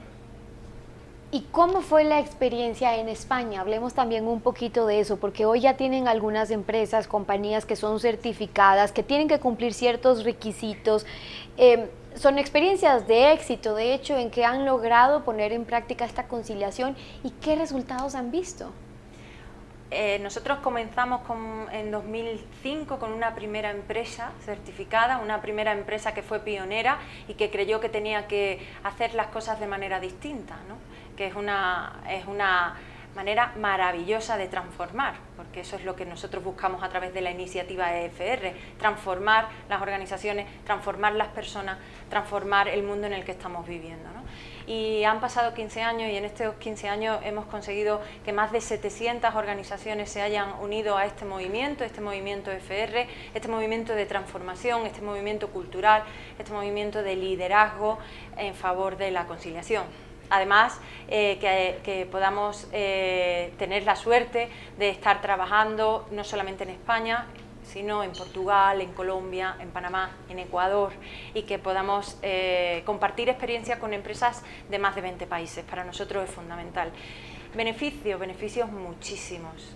¿Y 1.32 1.42
cómo 1.52 1.80
fue 1.80 2.02
la 2.02 2.18
experiencia 2.18 2.96
en 2.96 3.08
España? 3.08 3.60
Hablemos 3.60 3.94
también 3.94 4.26
un 4.26 4.40
poquito 4.40 4.86
de 4.86 4.98
eso, 4.98 5.16
porque 5.18 5.46
hoy 5.46 5.60
ya 5.60 5.76
tienen 5.76 6.08
algunas 6.08 6.50
empresas, 6.50 7.06
compañías 7.06 7.64
que 7.64 7.76
son 7.76 8.00
certificadas, 8.00 8.90
que 8.90 9.04
tienen 9.04 9.28
que 9.28 9.38
cumplir 9.38 9.72
ciertos 9.72 10.24
requisitos. 10.24 11.06
Em, 11.56 11.86
son 12.16 12.40
experiencias 12.40 13.06
de 13.06 13.32
éxito, 13.32 13.76
de 13.76 13.94
hecho, 13.94 14.16
en 14.16 14.32
que 14.32 14.44
han 14.44 14.66
logrado 14.66 15.22
poner 15.22 15.52
en 15.52 15.64
práctica 15.64 16.04
esta 16.04 16.26
conciliación 16.26 16.96
y 17.22 17.30
qué 17.30 17.54
resultados 17.54 18.16
han 18.16 18.32
visto. 18.32 18.72
Eh, 19.92 20.18
nosotros 20.20 20.58
comenzamos 20.58 21.20
en 21.72 21.92
2005 21.92 22.98
con 22.98 23.12
una 23.12 23.36
primera 23.36 23.70
empresa 23.70 24.32
certificada, 24.44 25.18
una 25.18 25.40
primera 25.40 25.72
empresa 25.72 26.12
que 26.12 26.22
fue 26.22 26.40
pionera 26.40 26.98
y 27.26 27.34
que 27.34 27.50
creyó 27.50 27.80
que 27.80 27.88
tenía 27.88 28.26
que 28.26 28.66
hacer 28.84 29.14
las 29.14 29.28
cosas 29.28 29.58
de 29.58 29.66
manera 29.66 29.98
distinta. 29.98 30.56
¿no? 30.68 30.76
Que 31.20 31.26
es 31.26 31.34
una, 31.34 32.00
es 32.08 32.24
una 32.24 32.76
manera 33.14 33.52
maravillosa 33.58 34.38
de 34.38 34.48
transformar, 34.48 35.16
porque 35.36 35.60
eso 35.60 35.76
es 35.76 35.84
lo 35.84 35.94
que 35.94 36.06
nosotros 36.06 36.42
buscamos 36.42 36.82
a 36.82 36.88
través 36.88 37.12
de 37.12 37.20
la 37.20 37.30
iniciativa 37.30 37.94
EFR, 37.94 38.54
transformar 38.78 39.50
las 39.68 39.82
organizaciones, 39.82 40.46
transformar 40.64 41.12
las 41.12 41.28
personas, 41.28 41.76
transformar 42.08 42.68
el 42.68 42.84
mundo 42.84 43.06
en 43.06 43.12
el 43.12 43.24
que 43.26 43.32
estamos 43.32 43.68
viviendo. 43.68 44.08
Y 44.66 45.04
han 45.04 45.20
pasado 45.20 45.52
15 45.52 45.82
años 45.82 46.10
y 46.10 46.16
en 46.16 46.24
estos 46.24 46.54
15 46.54 46.88
años 46.88 47.18
hemos 47.22 47.44
conseguido 47.44 48.00
que 48.24 48.32
más 48.32 48.50
de 48.50 48.62
700 48.62 49.34
organizaciones 49.34 50.10
se 50.10 50.22
hayan 50.22 50.54
unido 50.62 50.96
a 50.96 51.04
este 51.04 51.26
movimiento, 51.26 51.84
este 51.84 52.00
movimiento 52.00 52.50
EFR, 52.50 53.06
este 53.34 53.48
movimiento 53.48 53.94
de 53.94 54.06
transformación, 54.06 54.86
este 54.86 55.02
movimiento 55.02 55.50
cultural, 55.50 56.02
este 56.38 56.50
movimiento 56.50 57.02
de 57.02 57.14
liderazgo 57.16 57.98
en 58.38 58.54
favor 58.54 58.96
de 58.96 59.10
la 59.10 59.26
conciliación 59.26 59.84
además 60.30 60.80
eh, 61.08 61.38
que, 61.84 62.06
podamos 62.10 62.68
eh, 62.72 63.52
tener 63.58 63.82
la 63.84 63.96
suerte 63.96 64.48
de 64.78 64.88
estar 64.88 65.20
trabajando 65.20 66.06
no 66.12 66.24
solamente 66.24 66.64
en 66.64 66.70
España, 66.70 67.26
sino 67.64 68.02
en 68.02 68.12
Portugal, 68.12 68.80
en 68.80 68.92
Colombia, 68.92 69.56
en 69.60 69.70
Panamá, 69.70 70.10
en 70.28 70.38
Ecuador 70.38 70.92
y 71.34 71.42
que 71.42 71.58
podamos 71.58 72.16
eh, 72.22 72.82
compartir 72.86 73.28
experiencia 73.28 73.78
con 73.78 73.92
empresas 73.92 74.42
de 74.68 74.78
más 74.78 74.94
de 74.94 75.02
20 75.02 75.26
países. 75.26 75.64
Para 75.64 75.84
nosotros 75.84 76.28
es 76.28 76.34
fundamental. 76.34 76.90
Beneficios, 77.54 78.18
beneficios 78.18 78.70
muchísimos. 78.70 79.74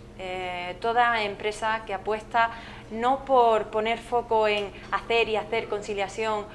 toda 0.80 1.24
empresa 1.24 1.82
que 1.84 1.92
apuesta 1.92 2.50
no 2.92 3.24
por 3.24 3.70
poner 3.70 3.98
foco 3.98 4.46
en 4.46 4.70
hacer 4.92 5.28
y 5.28 5.34
hacer 5.34 5.66
conciliación 5.68 6.46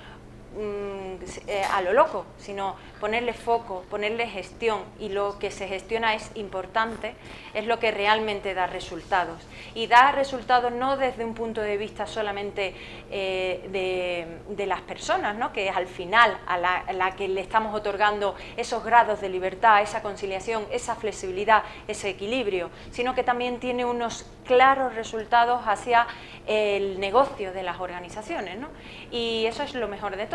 a 1.72 1.82
lo 1.82 1.94
loco, 1.94 2.25
sino 2.38 2.75
ponerle 3.00 3.34
foco, 3.34 3.84
ponerle 3.89 4.27
gestión 4.27 4.84
y 5.00 5.10
lo 5.10 5.39
que 5.39 5.51
se 5.51 5.68
gestiona 5.68 6.15
es 6.15 6.32
importante, 6.36 7.15
es 7.53 7.65
lo 7.65 7.79
que 7.79 7.91
realmente 7.91 8.53
da 8.53 8.68
resultados. 8.68 9.41
Y 9.74 9.88
da 9.88 10.12
resultados 10.12 10.72
no 10.72 10.98
desde 10.98 11.24
un 11.24 11.34
punto 11.34 11.62
de 11.62 11.77
vista 11.77 12.06
solamente 12.06 12.74
eh, 13.10 14.38
de, 14.50 14.65
las 14.65 14.82
personas, 14.82 15.36
¿no? 15.36 15.51
que 15.51 15.70
es 15.70 15.75
al 15.75 15.88
final 15.88 16.38
a 16.46 16.58
la, 16.58 17.15
que 17.15 17.27
le 17.27 17.41
estamos 17.41 17.74
otorgando 17.74 18.36
esos 18.56 18.84
grados 18.84 19.20
de 19.20 19.29
libertad, 19.29 19.82
esa 19.82 20.03
conciliación, 20.03 20.68
esa 20.72 20.96
flexibilidad, 20.96 21.63
ese 21.88 22.10
equilibrio, 22.10 22.70
sino 22.91 23.15
que 23.15 23.24
también 23.24 23.60
tiene 23.60 23.84
unos 23.84 24.25
claros 24.46 24.94
resultados 24.94 25.62
hacia 25.65 26.06
el 26.46 27.00
negocio 27.00 27.51
de 27.51 27.63
las 27.63 27.79
organizaciones. 27.79 28.60
¿no? 28.60 28.68
Y 29.12 29.46
eso 29.48 29.63
es 29.63 29.74
lo 29.74 29.88
mejor 29.88 30.18
de 30.18 30.27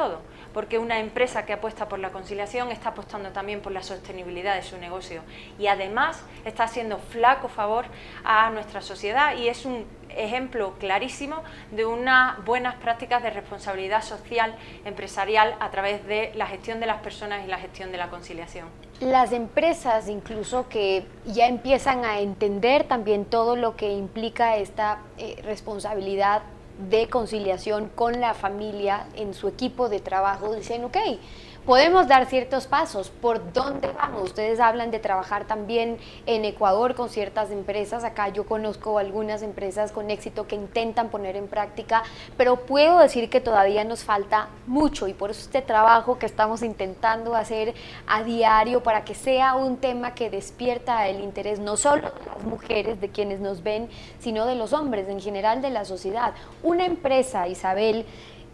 porque 0.52 0.78
una 0.78 1.00
empresa 1.00 1.44
que 1.44 1.52
apuesta 1.52 1.88
por 1.88 1.99
la 1.99 2.11
conciliación 2.11 2.70
está 2.70 2.90
apostando 2.90 3.30
también 3.30 3.61
por 3.61 3.73
la 3.73 3.82
sostenibilidad 3.82 4.54
de 4.54 4.62
su 4.62 4.78
negocio 4.78 5.23
y 5.58 5.66
además 5.66 6.23
está 6.44 6.64
haciendo 6.64 6.99
flaco 6.99 7.49
favor 7.49 7.87
a 8.25 8.50
nuestra 8.50 8.80
sociedad 8.80 9.37
y 9.37 9.49
es 9.49 9.64
un 9.64 9.84
ejemplo 10.16 10.75
clarísimo 10.78 11.42
de 11.73 11.84
unas 11.84 12.42
buenas 12.44 12.76
prácticas 12.76 13.23
de 13.23 13.30
responsabilidad 13.30 14.02
social 14.02 14.54
empresarial 14.84 15.56
a 15.58 15.70
través 15.70 16.06
de 16.06 16.32
la 16.37 16.46
gestión 16.46 16.78
de 16.78 16.87
las 16.87 17.00
personas 17.00 17.44
y 17.44 17.49
la 17.49 17.58
gestión 17.58 17.90
de 17.90 17.99
la 17.99 18.08
conciliación. 18.11 18.68
Las 19.00 19.32
empresas 19.32 20.08
incluso 20.08 20.68
que 20.68 21.04
ya 21.26 21.46
empiezan 21.46 22.04
a 22.04 22.20
entender 22.20 22.84
también 22.84 23.25
todo 23.25 23.56
lo 23.56 23.75
que 23.75 23.92
implica 23.92 24.56
esta 24.56 25.00
eh, 25.18 25.42
responsabilidad 25.44 26.42
de 26.78 27.09
conciliación 27.09 27.88
con 27.95 28.21
la 28.21 28.35
familia 28.35 29.07
en 29.14 29.35
su 29.35 29.49
equipo 29.49 29.88
de 29.88 30.00
trabajo, 30.00 30.54
dicen, 30.54 30.85
ok, 30.85 30.97
podemos 31.66 32.09
dar 32.09 32.26
ciertos 32.26 32.66
pasos. 32.66 33.11
¿Por 33.11 33.52
dónde 33.52 33.88
vamos? 33.88 34.23
Ustedes 34.25 34.61
hablan 34.61 34.90
de 34.90 34.99
trabajar 34.99 35.47
también 35.47 35.99
en 36.26 36.44
Ecuador 36.44 36.94
con 36.94 37.09
ciertas 37.09 37.50
empresas. 37.50 38.04
Acá 38.04 38.28
yo 38.28 38.47
conozco 38.47 38.99
algunas 38.99 39.42
empresas 39.42 39.92
con 39.92 40.11
éxito 40.11 40.47
que 40.47 40.56
intentan 40.56 41.09
poner 41.09 41.37
en 41.37 41.49
práctica, 41.49 42.02
pero 42.37 42.56
puedo 42.56 42.99
decir 42.99 43.30
que 43.30 43.40
todavía 43.40 43.85
nos 43.85 44.04
falta 44.04 44.49
mucho 44.66 45.09
y 45.09 45.14
por 45.14 45.30
eso 45.30 45.40
este 45.40 45.62
trabajo 45.62 46.18
que 46.18 46.26
estamos 46.26 46.62
intentando 46.62 47.35
hacer 47.35 47.75
a 48.06 48.23
diario 48.23 48.83
para 48.83 49.04
que 49.04 49.14
sea 49.14 49.54
un 49.54 49.78
tema 49.78 50.14
que 50.14 50.30
despierta 50.30 51.09
el 51.09 51.21
interés 51.21 51.59
no 51.59 51.76
solo 51.76 52.11
de 52.11 52.26
las 52.26 52.44
mujeres, 52.44 53.00
de 53.00 53.09
quienes 53.09 53.40
nos 53.40 53.62
ven, 53.62 53.88
sino 54.18 54.47
de 54.47 54.54
los 54.54 54.73
hombres, 54.73 55.09
en 55.09 55.21
general 55.21 55.62
de 55.62 55.71
la 55.71 55.85
sociedad. 55.85 56.35
Una 56.62 56.85
empresa, 56.85 57.49
Isabel, 57.49 58.06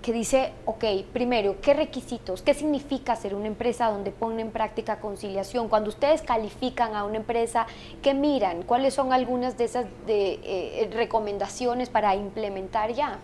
que 0.02 0.12
dice, 0.12 0.52
ok, 0.64 0.84
primero, 1.12 1.60
¿qué 1.60 1.74
requisitos? 1.74 2.42
¿Qué 2.42 2.54
significa 2.54 3.16
ser 3.16 3.34
una 3.34 3.46
empresa 3.46 3.90
donde 3.90 4.10
pone 4.10 4.42
en 4.42 4.50
práctica 4.50 5.00
conciliación? 5.00 5.68
Cuando 5.68 5.90
ustedes 5.90 6.22
califican 6.22 6.94
a 6.94 7.04
una 7.04 7.18
empresa, 7.18 7.66
¿qué 8.02 8.14
miran? 8.14 8.62
¿Cuáles 8.62 8.94
son 8.94 9.12
algunas 9.12 9.58
de 9.58 9.64
esas 9.64 9.86
de, 10.06 10.40
eh, 10.42 10.90
recomendaciones 10.92 11.90
para 11.90 12.14
implementar 12.14 12.92
ya? 12.92 13.18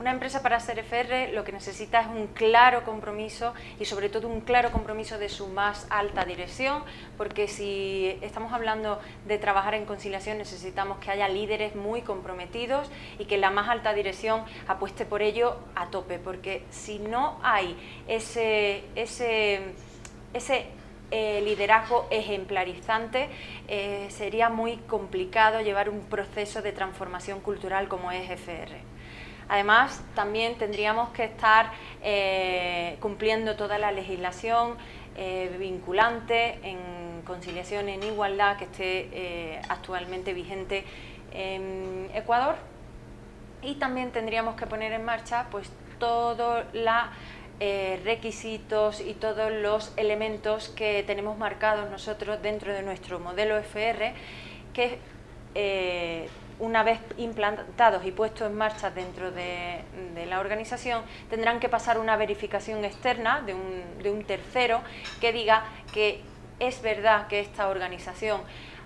Una 0.00 0.10
empresa 0.10 0.42
para 0.42 0.58
ser 0.58 0.78
FR 0.80 1.32
lo 1.32 1.44
que 1.44 1.52
necesita 1.52 2.00
es 2.00 2.08
un 2.08 2.26
claro 2.28 2.82
compromiso 2.84 3.54
y 3.78 3.84
sobre 3.84 4.08
todo 4.08 4.26
un 4.26 4.40
claro 4.40 4.72
compromiso 4.72 5.18
de 5.18 5.28
su 5.28 5.46
más 5.46 5.86
alta 5.90 6.24
dirección, 6.24 6.82
porque 7.16 7.46
si 7.46 8.18
estamos 8.20 8.52
hablando 8.52 8.98
de 9.26 9.38
trabajar 9.38 9.74
en 9.74 9.84
conciliación 9.84 10.38
necesitamos 10.38 10.98
que 10.98 11.10
haya 11.10 11.28
líderes 11.28 11.76
muy 11.76 12.02
comprometidos 12.02 12.90
y 13.18 13.26
que 13.26 13.38
la 13.38 13.50
más 13.50 13.68
alta 13.68 13.94
dirección 13.94 14.44
apueste 14.66 15.04
por 15.04 15.22
ello 15.22 15.56
a 15.76 15.86
tope, 15.90 16.18
porque 16.18 16.64
si 16.70 16.98
no 16.98 17.38
hay 17.42 17.76
ese, 18.08 18.84
ese, 18.96 19.74
ese 20.34 20.66
eh, 21.12 21.42
liderazgo 21.42 22.08
ejemplarizante, 22.10 23.28
eh, 23.68 24.08
sería 24.10 24.48
muy 24.48 24.78
complicado 24.78 25.60
llevar 25.60 25.90
un 25.90 26.00
proceso 26.06 26.62
de 26.62 26.72
transformación 26.72 27.40
cultural 27.40 27.86
como 27.86 28.10
es 28.10 28.30
FR. 28.30 28.80
Además, 29.48 30.02
también 30.14 30.56
tendríamos 30.56 31.10
que 31.10 31.24
estar 31.24 31.72
eh, 32.02 32.96
cumpliendo 33.00 33.56
toda 33.56 33.78
la 33.78 33.92
legislación 33.92 34.76
eh, 35.16 35.54
vinculante 35.58 36.58
en 36.62 37.22
conciliación 37.24 37.88
en 37.88 38.02
igualdad 38.02 38.56
que 38.56 38.64
esté 38.64 39.08
eh, 39.12 39.62
actualmente 39.68 40.32
vigente 40.32 40.84
en 41.32 42.10
Ecuador. 42.14 42.56
Y 43.62 43.74
también 43.74 44.10
tendríamos 44.10 44.56
que 44.56 44.66
poner 44.66 44.92
en 44.92 45.04
marcha 45.04 45.46
pues, 45.50 45.70
todos 45.98 46.64
los 46.72 46.94
requisitos 48.04 49.00
y 49.00 49.14
todos 49.14 49.52
los 49.52 49.92
elementos 49.96 50.68
que 50.70 51.04
tenemos 51.06 51.38
marcados 51.38 51.88
nosotros 51.90 52.42
dentro 52.42 52.72
de 52.72 52.82
nuestro 52.82 53.20
modelo 53.20 53.56
FR 53.56 54.12
que 54.74 54.98
una 56.62 56.84
vez 56.84 57.00
implantados 57.16 58.06
y 58.06 58.12
puestos 58.12 58.46
en 58.46 58.56
marcha 58.56 58.92
dentro 58.92 59.32
de, 59.32 59.82
la 60.28 60.38
organización, 60.38 61.02
tendrán 61.28 61.58
que 61.58 61.68
pasar 61.68 61.98
una 61.98 62.16
verificación 62.16 62.84
externa 62.84 63.42
de 63.42 63.52
un, 63.52 63.82
de 64.00 64.10
un 64.10 64.24
tercero 64.24 64.80
que 65.20 65.32
diga 65.32 65.64
que 65.92 66.22
es 66.60 66.80
verdad 66.80 67.26
que 67.26 67.40
esta 67.40 67.68
organización 67.68 68.42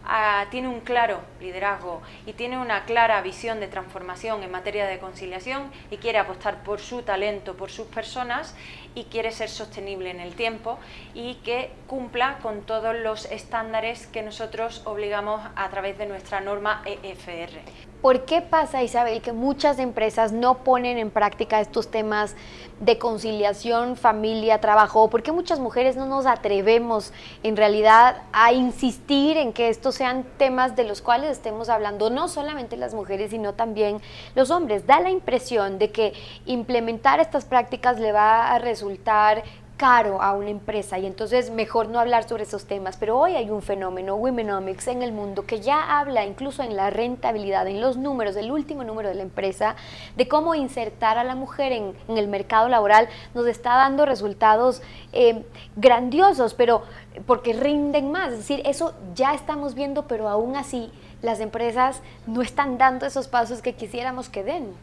ah, 0.06 0.46
tiene 0.50 0.68
un 0.68 0.80
claro 0.80 1.20
liderazgo 1.40 2.02
y 2.26 2.32
tiene 2.32 2.58
una 2.58 2.84
clara 2.84 3.20
visión 3.22 3.60
de 3.60 3.68
transformación 3.68 4.42
en 4.42 4.50
materia 4.50 4.86
de 4.86 4.98
conciliación 4.98 5.70
y 5.90 5.98
quiere 5.98 6.18
apostar 6.18 6.62
por 6.62 6.80
su 6.80 7.02
talento, 7.02 7.56
por 7.56 7.70
sus 7.70 7.86
personas 7.86 8.54
y 8.94 9.04
quiere 9.04 9.30
ser 9.32 9.48
sostenible 9.48 10.10
en 10.10 10.20
el 10.20 10.34
tiempo 10.34 10.78
y 11.14 11.34
que 11.36 11.70
cumpla 11.86 12.38
con 12.42 12.62
todos 12.62 12.94
los 12.96 13.26
estándares 13.26 14.06
que 14.06 14.22
nosotros 14.22 14.82
obligamos 14.84 15.40
a 15.54 15.68
través 15.68 15.98
de 15.98 16.06
nuestra 16.06 16.40
norma 16.40 16.82
EFR. 16.84 17.60
¿Por 18.06 18.24
qué 18.24 18.40
pasa, 18.40 18.84
Isabel, 18.84 19.20
que 19.20 19.32
muchas 19.32 19.80
empresas 19.80 20.30
no 20.30 20.58
ponen 20.58 20.96
en 20.96 21.10
práctica 21.10 21.60
estos 21.60 21.90
temas 21.90 22.36
de 22.78 22.98
conciliación, 22.98 23.96
familia, 23.96 24.60
trabajo? 24.60 25.10
¿Por 25.10 25.24
qué 25.24 25.32
muchas 25.32 25.58
mujeres 25.58 25.96
no 25.96 26.06
nos 26.06 26.24
atrevemos 26.24 27.12
en 27.42 27.56
realidad 27.56 28.22
a 28.32 28.52
insistir 28.52 29.36
en 29.36 29.52
que 29.52 29.70
estos 29.70 29.96
sean 29.96 30.24
temas 30.38 30.76
de 30.76 30.84
los 30.84 31.02
cuales 31.02 31.32
estemos 31.32 31.68
hablando, 31.68 32.08
no 32.08 32.28
solamente 32.28 32.76
las 32.76 32.94
mujeres, 32.94 33.32
sino 33.32 33.54
también 33.54 34.00
los 34.36 34.52
hombres? 34.52 34.86
Da 34.86 35.00
la 35.00 35.10
impresión 35.10 35.80
de 35.80 35.90
que 35.90 36.12
implementar 36.44 37.18
estas 37.18 37.44
prácticas 37.44 37.98
le 37.98 38.12
va 38.12 38.52
a 38.52 38.60
resultar 38.60 39.42
caro 39.76 40.22
a 40.22 40.32
una 40.32 40.50
empresa 40.50 40.98
y 40.98 41.06
entonces 41.06 41.50
mejor 41.50 41.88
no 41.88 42.00
hablar 42.00 42.28
sobre 42.28 42.44
esos 42.44 42.64
temas. 42.66 42.96
Pero 42.96 43.18
hoy 43.18 43.36
hay 43.36 43.50
un 43.50 43.62
fenómeno, 43.62 44.16
Womenomics, 44.16 44.88
en 44.88 45.02
el 45.02 45.12
mundo 45.12 45.46
que 45.46 45.60
ya 45.60 45.98
habla 45.98 46.24
incluso 46.24 46.62
en 46.62 46.76
la 46.76 46.90
rentabilidad, 46.90 47.66
en 47.68 47.80
los 47.80 47.96
números, 47.96 48.34
del 48.34 48.50
último 48.50 48.84
número 48.84 49.08
de 49.08 49.14
la 49.14 49.22
empresa, 49.22 49.76
de 50.16 50.28
cómo 50.28 50.54
insertar 50.54 51.18
a 51.18 51.24
la 51.24 51.34
mujer 51.34 51.72
en, 51.72 51.94
el 52.08 52.28
mercado 52.28 52.68
laboral. 52.68 53.08
Nos 53.34 53.46
está 53.46 53.74
dando 53.76 54.06
resultados 54.06 54.82
eh, 55.12 55.44
grandiosos, 55.76 56.54
pero 56.54 56.82
porque 57.26 57.52
rinden 57.52 58.10
más. 58.10 58.32
Es 58.32 58.38
decir, 58.38 58.62
eso 58.64 58.94
ya 59.14 59.34
estamos 59.34 59.74
viendo, 59.74 60.06
pero 60.06 60.28
aún 60.28 60.56
así 60.56 60.90
las 61.22 61.40
empresas 61.40 62.02
no 62.26 62.42
están 62.42 62.78
dando 62.78 63.06
esos 63.06 63.28
pasos 63.28 63.62
que 63.62 63.74
quisiéramos 63.74 64.28
que 64.28 64.42
den. 64.42 64.74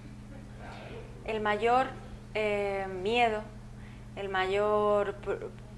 El 1.26 1.40
mayor 1.40 1.88
eh, 2.34 2.86
miedo 3.02 3.42
el 4.16 4.30
mayor 4.30 5.16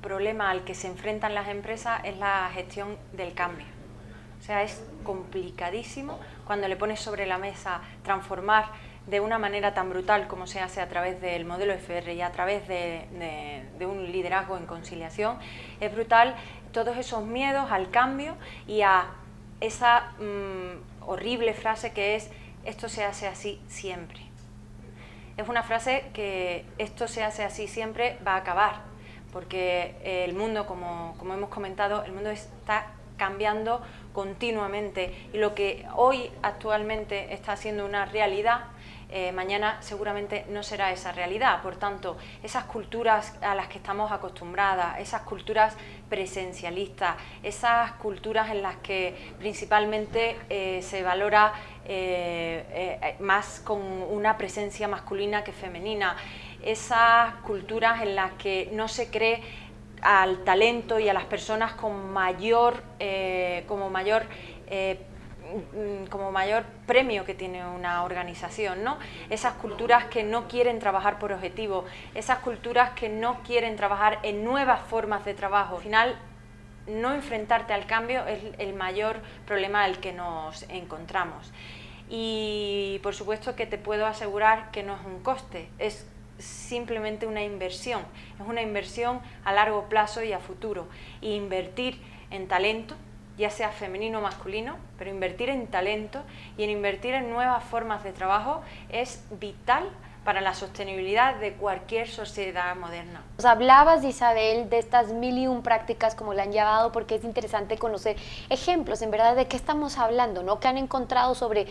problema 0.02 0.50
al 0.50 0.64
que 0.64 0.76
se 0.76 0.88
enfrentan 0.88 1.34
las 1.34 1.48
empresas 1.48 2.02
es 2.04 2.18
la 2.18 2.50
gestión 2.54 2.98
del 3.14 3.34
cambio. 3.34 3.66
O 4.40 4.44
sea, 4.44 4.64
es 4.64 4.84
complicadísimo 5.04 6.20
cuando 6.46 6.68
le 6.68 6.76
pones 6.76 7.00
sobre 7.00 7.26
la 7.26 7.38
mesa 7.38 7.82
transformar 8.04 8.66
de 9.08 9.20
una 9.20 9.38
manera 9.38 9.74
tan 9.74 9.90
brutal 9.90 10.28
como 10.28 10.48
se 10.48 10.60
hace 10.60 10.82
a 10.82 10.90
través 10.90 11.22
del 11.22 11.46
modelo 11.46 11.74
FR 11.74 12.14
y 12.14 12.22
a 12.22 12.32
través 12.32 12.68
de, 12.68 13.08
un 13.82 14.12
liderazgo 14.12 14.58
en 14.58 14.66
conciliación, 14.66 15.38
es 15.80 15.94
brutal 15.94 16.36
todos 16.72 16.98
esos 16.98 17.24
miedos 17.24 17.72
al 17.72 17.90
cambio 17.90 18.36
y 18.68 18.82
a 18.82 19.08
esa 19.62 20.12
mm, 20.20 21.08
horrible 21.08 21.54
frase 21.54 21.94
que 21.94 22.16
es 22.16 22.30
esto 22.66 22.90
se 22.90 23.04
hace 23.04 23.28
así 23.28 23.62
siempre 23.68 24.35
es 25.38 25.48
una 25.48 25.64
frase 25.64 26.06
que 26.14 26.66
esto 26.78 27.08
se 27.08 27.24
hace 27.24 27.44
así 27.44 27.68
siempre 27.68 28.18
va 28.26 28.34
a 28.34 28.38
acabar, 28.38 28.82
porque 29.34 29.96
el 30.04 30.34
mundo, 30.34 30.66
como, 30.66 31.16
hemos 31.22 31.50
comentado, 31.50 32.04
el 32.06 32.14
mundo 32.14 32.30
está 32.30 32.88
cambiando 33.18 33.82
continuamente. 34.14 35.14
Y 35.34 35.38
lo 35.38 35.54
que 35.54 35.86
hoy 35.96 36.32
actualmente 36.42 37.34
está 37.34 37.58
siendo 37.58 37.86
una 37.86 38.06
realidad 38.06 38.66
eh, 39.10 39.32
mañana 39.32 39.78
seguramente 39.82 40.46
no 40.50 40.64
será 40.64 40.92
esa 40.92 41.12
realidad. 41.12 41.62
Por 41.62 41.76
tanto, 41.76 42.18
esas 42.44 42.66
culturas 42.66 43.36
a 43.42 43.56
las 43.56 43.68
que 43.68 43.78
estamos 43.78 44.12
acostumbradas, 44.12 45.00
esas 45.00 45.22
culturas 45.22 45.76
presencialistas, 46.10 47.16
esas 47.44 47.94
culturas 47.94 48.50
en 48.50 48.62
las 48.62 48.78
que 48.78 49.34
principalmente 49.40 50.38
eh, 50.50 50.82
se 50.82 51.04
valora 51.04 51.54
eh, 51.86 53.16
más 53.20 53.62
con 53.64 53.80
una 53.82 54.38
presencia 54.38 54.88
masculina 54.88 55.44
que 55.44 55.52
femenina, 55.52 56.16
esas 56.64 57.36
culturas 57.36 58.02
en 58.02 58.16
las 58.16 58.32
que 58.34 58.70
no 58.74 58.88
se 58.88 59.12
cree 59.12 59.44
al 60.02 60.44
talento 60.44 61.00
y 61.00 61.10
a 61.10 61.14
las 61.14 61.26
personas 61.26 61.74
con 61.74 62.12
mayor, 62.12 62.84
como 63.68 63.90
mayor 63.90 64.26
como 66.10 66.32
mayor 66.32 66.64
premio 66.86 67.26
que 67.26 67.34
tiene 67.34 67.66
una 67.66 68.04
organización, 68.04 68.84
¿no? 68.84 68.98
Esas 69.30 69.54
culturas 69.54 70.06
que 70.06 70.24
no 70.24 70.48
quieren 70.48 70.80
trabajar 70.80 71.20
por 71.20 71.32
objetivo, 71.32 71.86
esas 72.14 72.40
culturas 72.40 72.92
que 72.92 73.10
no 73.10 73.42
quieren 73.44 73.76
trabajar 73.76 74.20
en 74.24 74.44
nuevas 74.44 74.82
formas 74.82 75.26
de 75.26 75.34
trabajo. 75.34 75.78
Al 75.78 75.82
final, 75.82 76.16
no 76.88 77.14
enfrentarte 77.14 77.74
al 77.74 77.86
cambio 77.86 78.26
es 78.28 78.40
el 78.60 78.74
mayor 78.74 79.20
problema 79.46 79.84
al 79.84 80.00
que 80.00 80.14
nos 80.14 80.64
encontramos. 80.70 81.52
Y 82.10 83.00
por 83.02 83.16
supuesto 83.16 83.56
que 83.56 83.66
te 83.66 83.78
puedo 83.78 84.06
asegurar 84.06 84.70
que 84.72 84.84
no 84.84 84.96
es 84.96 85.06
un 85.06 85.24
coste, 85.24 85.70
es 85.80 86.06
simplemente 86.38 87.26
una 87.26 87.44
inversión, 87.44 88.02
es 88.40 88.48
una 88.48 88.62
inversión 88.62 89.22
a 89.44 89.54
largo 89.54 89.90
plazo 89.90 90.22
y 90.24 90.34
a 90.34 90.40
futuro. 90.40 90.88
invertir 91.22 92.00
en 92.32 92.48
talento, 92.48 92.96
ya 93.38 93.50
sea 93.50 93.70
femenino 93.70 94.20
o 94.20 94.22
masculino, 94.22 94.78
pero 94.98 95.10
invertir 95.10 95.50
en 95.50 95.68
talento 95.68 96.22
y 96.58 96.64
en 96.64 96.70
invertir 96.70 97.14
en 97.14 97.30
nuevas 97.30 97.64
formas 97.64 98.04
de 98.04 98.12
trabajo 98.12 98.62
es 98.90 99.24
vital 99.32 99.90
para 100.24 100.42
la 100.42 100.56
sostenibilidad 100.56 101.36
de 101.36 101.54
cualquier 101.54 102.08
sociedad 102.10 102.76
moderna. 102.76 103.22
Nos 103.38 103.46
hablabas, 103.46 104.04
Isabel, 104.04 104.70
de 104.70 104.80
estas 104.80 105.10
mil 105.10 105.38
y 105.38 105.48
un 105.48 105.62
prácticas 105.62 106.16
como 106.16 106.34
la 106.34 106.44
han 106.44 106.52
llevado, 106.52 106.92
porque 106.92 107.16
es 107.16 107.24
interesante 107.24 107.78
conocer 107.78 108.18
ejemplos, 108.50 109.04
en 109.04 109.12
verdad, 109.12 109.36
de 109.36 109.48
qué 109.48 109.56
estamos 109.56 110.00
hablando, 110.00 110.42
¿no? 110.42 110.60
Que 110.60 110.68
han 110.68 110.80
encontrado 110.80 111.36
sobre 111.36 111.68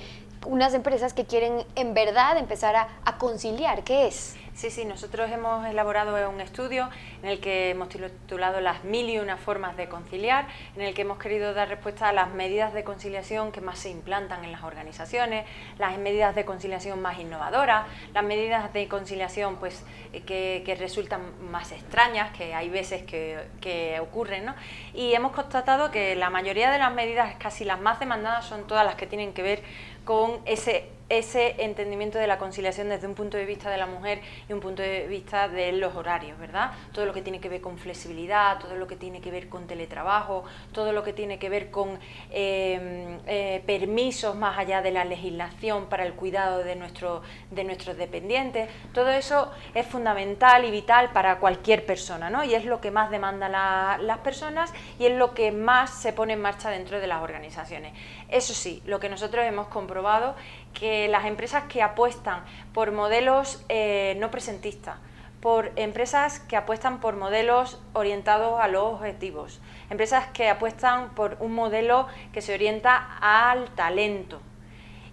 unas 0.47 0.73
empresas 0.73 1.15
que 1.15 1.25
quieren 1.25 1.65
en 1.75 1.95
verdad 1.95 2.39
empezar 2.39 2.77
a, 2.77 2.89
a 3.05 3.19
conciliar, 3.19 3.83
¿qué 3.83 4.07
es? 4.07 4.37
Sí, 4.55 4.71
sí, 4.71 4.85
nosotros 4.85 5.33
hemos 5.33 5.67
elaborado 5.67 6.31
un 6.31 6.41
estudio 6.41 6.89
en 7.25 7.29
el 7.29 7.41
que 7.41 7.71
hemos 7.71 7.89
titulado 7.89 8.61
las 8.61 8.85
mil 8.85 9.11
y 9.11 9.19
una 9.19 9.37
formas 9.37 9.77
de 9.77 9.89
conciliar, 9.89 10.47
en 10.77 10.83
el 10.83 10.95
que 10.95 11.03
hemos 11.03 11.19
querido 11.19 11.55
dar 11.55 11.69
respuesta 11.69 12.09
a 12.09 12.13
las 12.13 12.33
medidas 12.33 12.73
de 12.73 12.85
conciliación 12.85 13.51
que 13.51 13.61
más 13.61 13.81
se 13.81 13.91
implantan 13.91 14.45
en 14.45 14.53
las 14.53 14.63
organizaciones, 14.63 15.45
las 15.77 15.99
medidas 15.99 16.37
de 16.37 16.45
conciliación 16.45 17.03
más 17.03 17.19
innovadoras, 17.19 17.87
las 18.15 18.23
medidas 18.23 18.73
de 18.73 18.87
conciliación 18.87 19.57
pues, 19.57 19.83
eh, 20.13 20.23
que, 20.23 20.75
resultan 20.77 21.21
más 21.51 21.73
extrañas, 21.73 22.31
que 22.31 22.55
hay 22.55 22.69
veces 22.69 23.03
que, 23.03 23.49
que 23.61 23.99
ocurren, 23.99 24.45
¿no? 24.45 24.55
y 24.95 25.15
hemos 25.15 25.33
constatado 25.33 25.91
que 25.91 26.15
la 26.15 26.31
mayoría 26.31 26.71
de 26.71 26.79
las 26.79 26.95
medidas, 26.95 27.35
casi 27.41 27.65
las 27.65 27.81
más 27.81 27.99
demandadas, 27.99 28.45
son 28.45 28.69
todas 28.69 28.87
las 28.87 28.95
que 28.95 29.09
tienen 29.09 29.33
que 29.33 29.43
ver 29.43 29.63
con 30.05 30.39
ese 30.45 30.91
ese 31.19 31.57
entendimiento 31.59 32.19
de 32.19 32.27
la 32.27 32.39
conciliación 32.39 32.89
desde 32.89 33.07
un 33.07 33.15
punto 33.15 33.37
de 33.37 33.45
vista 33.45 33.71
de 33.71 33.77
la 33.77 33.87
mujer 33.87 34.21
y 34.49 34.53
un 34.53 34.61
punto 34.61 34.83
de 34.83 35.07
vista 35.07 35.49
de 35.49 35.73
los 35.73 35.95
horarios, 35.95 36.39
¿verdad? 36.39 36.73
Todo 36.93 37.07
lo 37.07 37.13
que 37.13 37.23
tiene 37.23 37.41
que 37.41 37.49
ver 37.49 37.61
con 37.61 37.79
flexibilidad, 37.79 38.59
todo 38.59 38.77
lo 38.77 38.87
que 38.87 38.97
tiene 38.97 39.21
que 39.21 39.31
ver 39.31 39.49
con 39.49 39.67
teletrabajo, 39.67 40.45
todo 40.73 40.93
lo 40.93 41.03
que 41.03 41.13
tiene 41.13 41.39
que 41.39 41.49
ver 41.49 41.71
con 41.71 41.99
eh, 42.31 43.19
eh, 43.27 43.63
permisos 43.67 44.37
más 44.37 44.59
allá 44.59 44.83
de 44.83 44.91
la 44.91 45.05
legislación 45.05 45.87
para 45.87 46.05
el 46.05 46.15
cuidado 46.15 46.65
de, 46.65 46.77
nuestro, 46.77 47.23
de 47.51 47.65
nuestros 47.65 47.97
dependientes, 47.97 48.69
todo 48.93 49.11
eso 49.11 49.51
es 49.75 49.87
fundamental 49.87 50.65
y 50.65 50.71
vital 50.71 51.11
para 51.13 51.39
cualquier 51.39 51.87
persona, 51.87 52.31
¿no? 52.31 52.45
Y 52.45 52.55
es 52.55 52.65
lo 52.65 52.81
que 52.81 52.91
más 52.91 53.11
demandan 53.11 53.53
las 53.53 54.19
personas 54.19 54.73
y 54.99 55.07
es 55.07 55.13
lo 55.17 55.35
que 55.35 55.53
más 55.53 55.91
se 55.91 56.13
pone 56.13 56.35
en 56.35 56.43
marcha 56.43 56.71
dentro 56.71 57.01
de 57.01 57.07
las 57.07 57.23
organizaciones. 57.23 57.93
Eso 58.29 58.55
sí, 58.55 58.83
lo 58.87 59.01
que 59.01 59.09
nosotros 59.09 59.45
hemos 59.45 59.69
comprobado 59.69 60.35
que 60.75 61.09
las 61.09 61.25
empresas 61.25 61.65
que 61.65 61.83
apuestan 61.83 62.45
por 62.73 62.93
modelos 62.93 63.65
eh, 63.69 64.17
no 64.19 64.31
presentistas, 64.31 64.97
por 65.41 65.73
empresas 65.77 66.41
que 66.41 66.57
apuestan 66.57 67.01
por 67.01 67.17
modelos 67.17 67.81
orientados 67.93 68.61
a 68.61 68.69
los 68.69 68.95
objetivos, 68.95 69.61
empresas 69.91 70.27
que 70.29 70.49
apuestan 70.49 71.15
por 71.15 71.37
un 71.41 71.55
modelo 71.55 72.07
que 72.33 72.43
se 72.43 72.55
orienta 72.55 73.19
al 73.21 73.71
talento 73.75 74.41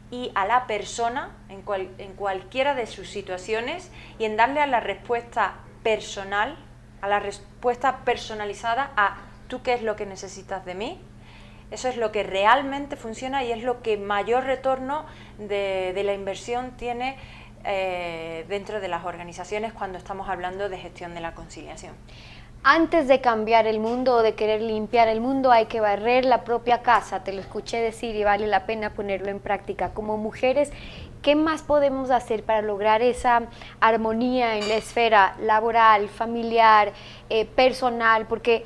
y 0.09 0.31
a 0.35 0.45
la 0.45 0.67
persona 0.67 1.31
en, 1.49 1.63
en 1.97 2.13
cualquiera 2.13 2.73
de 2.73 2.87
sus 2.87 3.09
situaciones 3.09 3.91
y 4.19 4.25
en 4.25 4.35
darle 4.35 4.61
a 4.61 4.67
la 4.67 4.79
respuesta 4.79 5.55
personal, 5.83 6.57
a 7.01 7.07
la 7.07 7.19
respuesta 7.19 7.99
personalizada 7.99 8.91
a 8.97 9.17
tú 9.47 9.61
qué 9.61 9.73
es 9.73 9.83
lo 9.83 9.95
que 9.95 10.05
necesitas 10.05 10.65
de 10.65 10.75
mí, 10.75 11.01
eso 11.71 11.87
es 11.87 11.97
lo 11.97 12.11
que 12.11 12.23
realmente 12.23 12.95
funciona 12.97 13.43
y 13.43 13.51
es 13.51 13.63
lo 13.63 13.81
que 13.81 13.97
mayor 13.97 14.43
retorno 14.43 15.05
de, 15.39 15.99
la 16.03 16.13
inversión 16.13 16.71
tiene 16.71 17.15
eh, 17.63 18.45
dentro 18.49 18.81
de 18.81 18.87
las 18.89 19.05
organizaciones 19.05 19.71
cuando 19.73 19.97
estamos 19.97 20.29
hablando 20.29 20.67
de 20.67 20.77
gestión 20.77 21.15
de 21.15 21.21
la 21.21 21.33
conciliación. 21.33 21.95
Antes 22.63 23.07
de 23.07 23.21
cambiar 23.21 23.65
el 23.65 23.79
mundo 23.79 24.17
o 24.17 24.21
de 24.21 24.35
querer 24.35 24.61
limpiar 24.61 25.07
el 25.07 25.19
mundo 25.19 25.51
hay 25.51 25.65
que 25.65 25.79
barrer 25.79 26.25
la 26.25 26.43
propia 26.43 26.83
casa, 26.83 27.23
te 27.23 27.33
lo 27.33 27.41
escuché 27.41 27.81
decir 27.81 28.15
y 28.15 28.23
vale 28.23 28.45
la 28.45 28.67
pena 28.67 28.91
ponerlo 28.91 29.29
en 29.29 29.39
práctica. 29.39 29.95
Como 29.95 30.15
mujeres, 30.17 30.71
¿qué 31.23 31.33
más 31.33 31.63
podemos 31.63 32.11
hacer 32.11 32.43
para 32.43 32.61
lograr 32.61 33.01
esa 33.01 33.43
armonía 33.79 34.57
en 34.57 34.69
la 34.69 34.75
esfera 34.75 35.35
laboral, 35.41 36.07
familiar, 36.07 36.93
eh, 37.31 37.45
personal? 37.45 38.27
Porque 38.27 38.63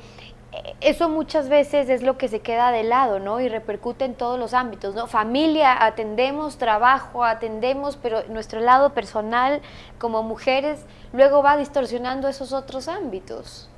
eso 0.80 1.08
muchas 1.08 1.48
veces 1.48 1.88
es 1.88 2.02
lo 2.02 2.18
que 2.18 2.28
se 2.28 2.40
queda 2.40 2.70
de 2.70 2.84
lado, 2.84 3.18
¿no? 3.18 3.40
Y 3.40 3.48
repercute 3.48 4.04
en 4.04 4.14
todos 4.14 4.38
los 4.38 4.54
ámbitos, 4.54 4.94
¿no? 4.94 5.06
Familia, 5.06 5.84
atendemos, 5.84 6.58
trabajo, 6.58 7.24
atendemos, 7.24 7.96
pero 7.96 8.22
nuestro 8.28 8.60
lado 8.60 8.92
personal 8.92 9.62
como 9.98 10.22
mujeres 10.22 10.84
luego 11.12 11.42
va 11.42 11.56
distorsionando 11.56 12.28
esos 12.28 12.52
otros 12.52 12.88
ámbitos. 12.88 13.68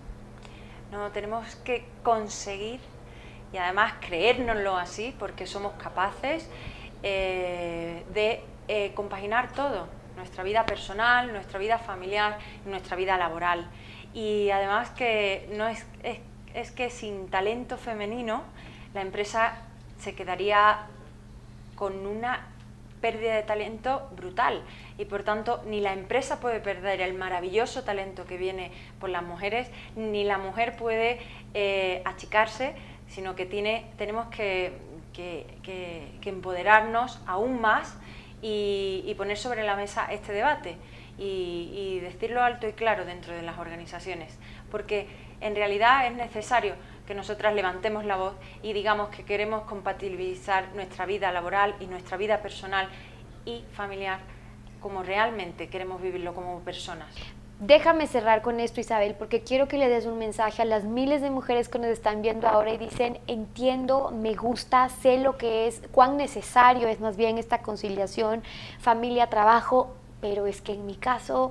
No, 0.91 1.11
tenemos 1.11 1.57
que 1.57 1.87
conseguir 2.03 2.81
y 3.53 3.57
además 3.57 3.95
creérnoslo 4.01 4.77
así, 4.77 5.15
porque 5.19 5.47
somos 5.47 5.73
capaces 5.75 6.49
eh, 7.03 8.05
de 8.13 8.43
eh, 8.69 8.93
compaginar 8.95 9.53
todo, 9.53 9.87
nuestra 10.17 10.43
vida 10.43 10.67
personal, 10.67 11.33
nuestra 11.33 11.59
vida 11.59 11.79
familiar, 11.79 12.39
nuestra 12.67 12.97
vida 12.97 13.17
laboral. 13.17 13.69
Y 14.15 14.51
además 14.51 14.91
que 14.91 15.49
no 15.57 15.69
es 15.69 15.87
es 16.03 16.19
que 16.75 16.91
sin 16.91 17.29
talento 17.29 17.77
femenino 17.77 18.43
la 18.95 19.03
empresa 19.03 19.55
se 19.99 20.15
quedaría 20.15 20.87
con 21.75 22.07
una 22.07 22.47
pérdida 23.01 23.35
de 23.35 23.43
talento 23.43 24.09
brutal. 24.17 24.63
Y 24.99 25.05
por 25.05 25.23
tanto 25.23 25.63
ni 25.67 25.81
la 25.81 25.93
empresa 25.93 26.41
puede 26.41 26.61
perder 26.61 27.01
el 27.01 27.15
maravilloso 27.15 27.85
talento 27.85 28.27
que 28.27 28.37
viene 28.37 28.73
por 29.01 29.11
las 29.11 29.23
mujeres, 29.23 29.71
ni 29.97 30.25
la 30.25 30.39
mujer 30.39 30.77
puede 30.77 31.21
eh, 31.55 32.03
achicarse, 32.05 32.75
sino 33.09 33.35
que 33.35 33.47
tiene, 33.47 33.87
tenemos 33.97 34.27
que, 34.29 34.87
empoderarnos 36.25 37.21
aún 37.27 37.61
más 37.61 37.97
y, 38.43 39.15
poner 39.17 39.37
sobre 39.37 39.65
la 39.65 39.75
mesa 39.75 40.07
este 40.13 40.33
debate 40.33 40.77
y, 41.19 41.71
y 41.73 42.01
decirlo 42.01 42.43
alto 42.43 42.69
y 42.69 42.73
claro 42.73 43.05
dentro 43.05 43.35
de 43.35 43.43
las 43.43 43.59
organizaciones, 43.59 44.39
porque 44.71 45.09
en 45.41 45.55
realidad 45.55 46.07
es 46.07 46.15
necesario 46.15 46.75
que 47.07 47.15
nosotras 47.15 47.55
levantemos 47.55 48.05
la 48.05 48.17
voz 48.17 48.35
y 48.63 48.73
digamos 48.73 49.09
que 49.09 49.25
queremos 49.25 49.63
compatibilizar 49.63 50.75
nuestra 50.75 51.07
vida 51.07 51.33
laboral 51.33 51.75
y 51.81 51.87
nuestra 51.87 52.17
vida 52.17 52.43
personal 52.43 52.89
y 53.45 53.65
familiar 53.73 54.21
como 54.81 55.03
realmente 55.03 55.69
queremos 55.69 56.01
vivirlo 56.01 56.35
como 56.35 56.61
personas. 56.61 57.09
Déjame 57.61 58.07
cerrar 58.07 58.41
con 58.43 58.61
esto, 58.61 58.81
Isabel, 58.81 59.17
porque 59.19 59.43
quiero 59.43 59.67
que 59.67 59.79
le 59.79 59.89
des 59.89 60.07
un 60.07 60.17
mensaje 60.17 60.63
a 60.63 60.65
las 60.65 60.85
miles 60.85 61.21
de 61.23 61.31
mujeres 61.31 61.69
que 61.69 61.81
nos 61.81 61.89
están 61.89 62.23
viendo 62.23 62.47
ahora 62.47 62.73
y 62.73 62.79
dicen, 62.79 63.19
entiendo, 63.27 64.13
me 64.13 64.35
gusta, 64.35 64.89
sé 64.89 65.19
lo 65.19 65.37
que 65.37 65.67
es, 65.67 65.83
cuán 65.91 66.17
necesario 66.17 66.87
es 66.87 67.01
más 67.01 67.17
bien 67.17 67.37
esta 67.37 67.63
conciliación 67.63 68.45
familia-trabajo, 68.79 69.93
pero 70.21 70.47
es 70.47 70.61
que 70.61 70.75
en 70.75 70.87
mi 70.87 70.95
caso 70.95 71.51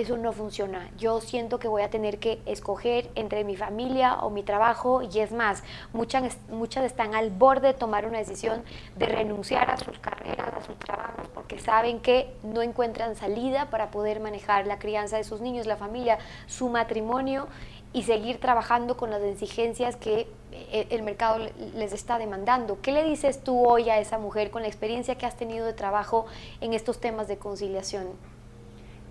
eso 0.00 0.16
no 0.16 0.32
funciona. 0.32 0.88
Yo 0.96 1.20
siento 1.20 1.58
que 1.58 1.66
voy 1.66 1.82
a 1.82 1.90
tener 1.90 2.18
que 2.18 2.40
escoger 2.46 3.10
entre 3.16 3.42
mi 3.42 3.56
familia 3.56 4.14
o 4.20 4.30
mi 4.30 4.44
trabajo 4.44 5.02
y 5.02 5.18
es 5.18 5.32
más, 5.32 5.64
muchas, 5.92 6.38
muchas 6.48 6.84
están 6.84 7.16
al 7.16 7.30
borde 7.30 7.68
de 7.68 7.74
tomar 7.74 8.06
una 8.06 8.18
decisión 8.18 8.62
de 8.94 9.06
renunciar 9.06 9.68
a 9.68 9.76
sus 9.76 9.98
carreras, 9.98 10.54
a 10.54 10.60
sus 10.64 10.78
trabajos, 10.78 11.26
porque 11.34 11.58
saben 11.58 11.98
que 11.98 12.32
no 12.44 12.62
encuentran 12.62 13.16
salida 13.16 13.70
para 13.70 13.90
poder 13.90 14.20
manejar 14.20 14.68
la 14.68 14.78
crianza 14.78 15.16
de 15.16 15.24
sus 15.24 15.40
niños, 15.40 15.66
la 15.66 15.76
familia, 15.76 16.18
su 16.46 16.68
matrimonio 16.68 17.48
y 17.92 18.04
seguir 18.04 18.38
trabajando 18.38 18.96
con 18.96 19.10
las 19.10 19.22
exigencias 19.22 19.96
que 19.96 20.28
eh, 20.52 20.86
el 20.90 21.02
mercado 21.02 21.44
les 21.74 21.92
está 21.92 22.18
demandando. 22.18 22.80
¿Qué 22.80 22.92
le 22.92 23.02
dices 23.02 23.42
tú 23.42 23.66
hoy 23.66 23.90
a 23.90 23.98
esa 23.98 24.18
mujer 24.18 24.52
con 24.52 24.62
la 24.62 24.68
experiencia 24.68 25.16
que 25.16 25.26
has 25.26 25.36
tenido 25.36 25.66
de 25.66 25.72
trabajo 25.72 26.26
en 26.60 26.72
estos 26.72 27.00
temas 27.00 27.26
de 27.26 27.38
conciliación? 27.38 28.37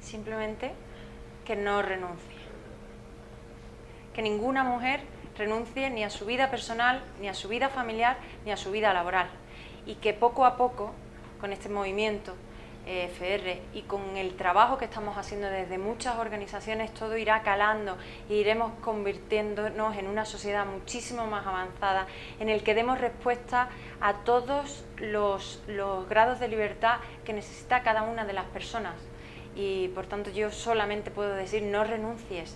Simplemente 0.01 0.73
que 1.45 1.55
no 1.55 1.81
renuncie. 1.81 2.37
Que 4.13 4.21
ninguna 4.21 4.63
mujer 4.63 5.01
renuncie 5.37 5.89
ni 5.89 6.03
a 6.03 6.09
su 6.09 6.25
vida 6.25 6.49
personal, 6.49 7.03
ni 7.21 7.29
a 7.29 7.33
su 7.33 7.47
vida 7.47 7.69
familiar, 7.69 8.17
ni 8.45 8.51
a 8.51 8.57
su 8.57 8.71
vida 8.71 8.93
laboral. 8.93 9.29
Y 9.85 9.95
que 9.95 10.13
poco 10.13 10.45
a 10.45 10.57
poco, 10.57 10.93
con 11.39 11.53
este 11.53 11.69
movimiento, 11.69 12.33
FR 12.87 13.61
y 13.73 13.81
con 13.81 14.15
el 14.15 14.35
trabajo 14.35 14.77
que 14.77 14.85
estamos 14.85 15.17
haciendo 15.17 15.49
desde 15.49 15.77
muchas 15.77 16.17
organizaciones 16.17 16.93
todo 16.93 17.17
irá 17.17 17.41
calando 17.43 17.97
y 18.29 18.35
iremos 18.35 18.71
convirtiéndonos 18.81 19.97
en 19.97 20.07
una 20.07 20.25
sociedad 20.25 20.65
muchísimo 20.65 21.27
más 21.27 21.45
avanzada 21.45 22.07
en 22.39 22.47
el 22.47 22.63
que 22.63 22.73
demos 22.73 22.99
respuesta 22.99 23.69
a 23.99 24.13
todos 24.23 24.85
los, 24.97 25.61
los 25.67 26.07
grados 26.07 26.39
de 26.39 26.47
libertad 26.47 26.99
que 27.25 27.33
necesita 27.33 27.83
cada 27.83 28.03
una 28.03 28.23
de 28.23 28.33
las 28.33 28.45
personas 28.45 28.93
y 29.57 29.89
por 29.89 30.05
tanto 30.05 30.29
yo 30.29 30.51
solamente 30.51 31.09
puedo 31.09 31.33
decir 31.33 31.63
no 31.63 31.83
renuncies, 31.83 32.55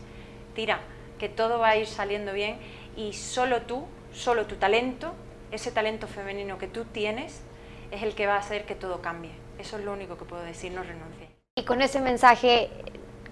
tira, 0.53 0.79
que 1.19 1.29
todo 1.29 1.59
va 1.59 1.69
a 1.69 1.77
ir 1.77 1.87
saliendo 1.87 2.31
bien 2.31 2.57
y 2.95 3.13
solo 3.13 3.63
tú, 3.63 3.85
solo 4.13 4.45
tu 4.45 4.55
talento, 4.55 5.13
ese 5.51 5.71
talento 5.71 6.07
femenino 6.07 6.57
que 6.57 6.67
tú 6.67 6.85
tienes 6.85 7.41
es 7.89 8.03
el 8.03 8.13
que 8.13 8.27
va 8.27 8.35
a 8.35 8.39
hacer 8.39 8.65
que 8.65 8.75
todo 8.75 9.01
cambie. 9.01 9.31
Eso 9.59 9.77
es 9.77 9.83
lo 9.83 9.93
único 9.93 10.17
que 10.17 10.25
puedo 10.25 10.43
decir, 10.43 10.71
no 10.71 10.83
renuncie. 10.83 11.29
Y 11.55 11.63
con 11.63 11.81
ese 11.81 11.99
mensaje 11.99 12.69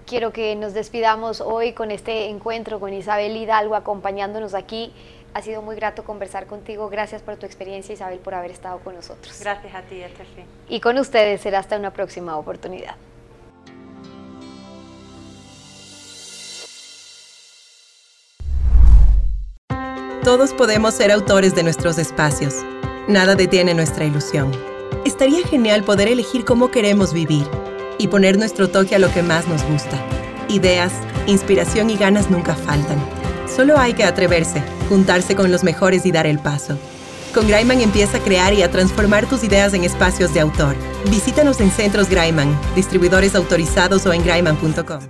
quiero 0.06 0.32
que 0.32 0.54
nos 0.56 0.74
despidamos 0.74 1.40
hoy 1.40 1.72
con 1.72 1.90
este 1.90 2.26
encuentro 2.26 2.80
con 2.80 2.92
Isabel 2.92 3.36
Hidalgo 3.36 3.74
acompañándonos 3.74 4.54
aquí. 4.54 4.92
Ha 5.32 5.42
sido 5.42 5.62
muy 5.62 5.76
grato 5.76 6.04
conversar 6.04 6.46
contigo. 6.46 6.88
Gracias 6.88 7.22
por 7.22 7.36
tu 7.36 7.46
experiencia, 7.46 7.92
Isabel, 7.92 8.18
por 8.18 8.34
haber 8.34 8.50
estado 8.50 8.80
con 8.80 8.96
nosotros. 8.96 9.38
Gracias 9.40 9.74
a 9.74 9.82
ti, 9.82 10.02
Estefi. 10.02 10.42
Y 10.68 10.80
con 10.80 10.98
ustedes 10.98 11.40
será 11.40 11.60
hasta 11.60 11.76
una 11.76 11.92
próxima 11.92 12.36
oportunidad. 12.36 12.96
Todos 20.22 20.52
podemos 20.52 20.92
ser 20.92 21.10
autores 21.10 21.54
de 21.54 21.62
nuestros 21.62 21.96
espacios. 21.96 22.54
Nada 23.08 23.36
detiene 23.36 23.72
nuestra 23.72 24.04
ilusión. 24.04 24.52
Estaría 25.06 25.46
genial 25.46 25.82
poder 25.82 26.08
elegir 26.08 26.44
cómo 26.44 26.70
queremos 26.70 27.14
vivir 27.14 27.46
y 27.96 28.08
poner 28.08 28.38
nuestro 28.38 28.68
toque 28.68 28.94
a 28.94 28.98
lo 28.98 29.10
que 29.14 29.22
más 29.22 29.48
nos 29.48 29.62
gusta. 29.64 29.96
Ideas, 30.50 30.92
inspiración 31.26 31.88
y 31.88 31.96
ganas 31.96 32.30
nunca 32.30 32.54
faltan. 32.54 32.98
Solo 33.48 33.78
hay 33.78 33.94
que 33.94 34.04
atreverse, 34.04 34.62
juntarse 34.90 35.34
con 35.34 35.50
los 35.50 35.64
mejores 35.64 36.04
y 36.04 36.12
dar 36.12 36.26
el 36.26 36.38
paso. 36.38 36.76
Con 37.32 37.48
Graiman 37.48 37.80
empieza 37.80 38.18
a 38.18 38.22
crear 38.22 38.52
y 38.52 38.62
a 38.62 38.70
transformar 38.70 39.26
tus 39.26 39.42
ideas 39.42 39.72
en 39.72 39.84
espacios 39.84 40.34
de 40.34 40.40
autor. 40.40 40.76
Visítanos 41.10 41.60
en 41.60 41.70
Centros 41.70 42.10
Graiman, 42.10 42.54
distribuidores 42.76 43.34
autorizados 43.34 44.04
o 44.04 44.12
en 44.12 44.22
graiman.com. 44.22 45.00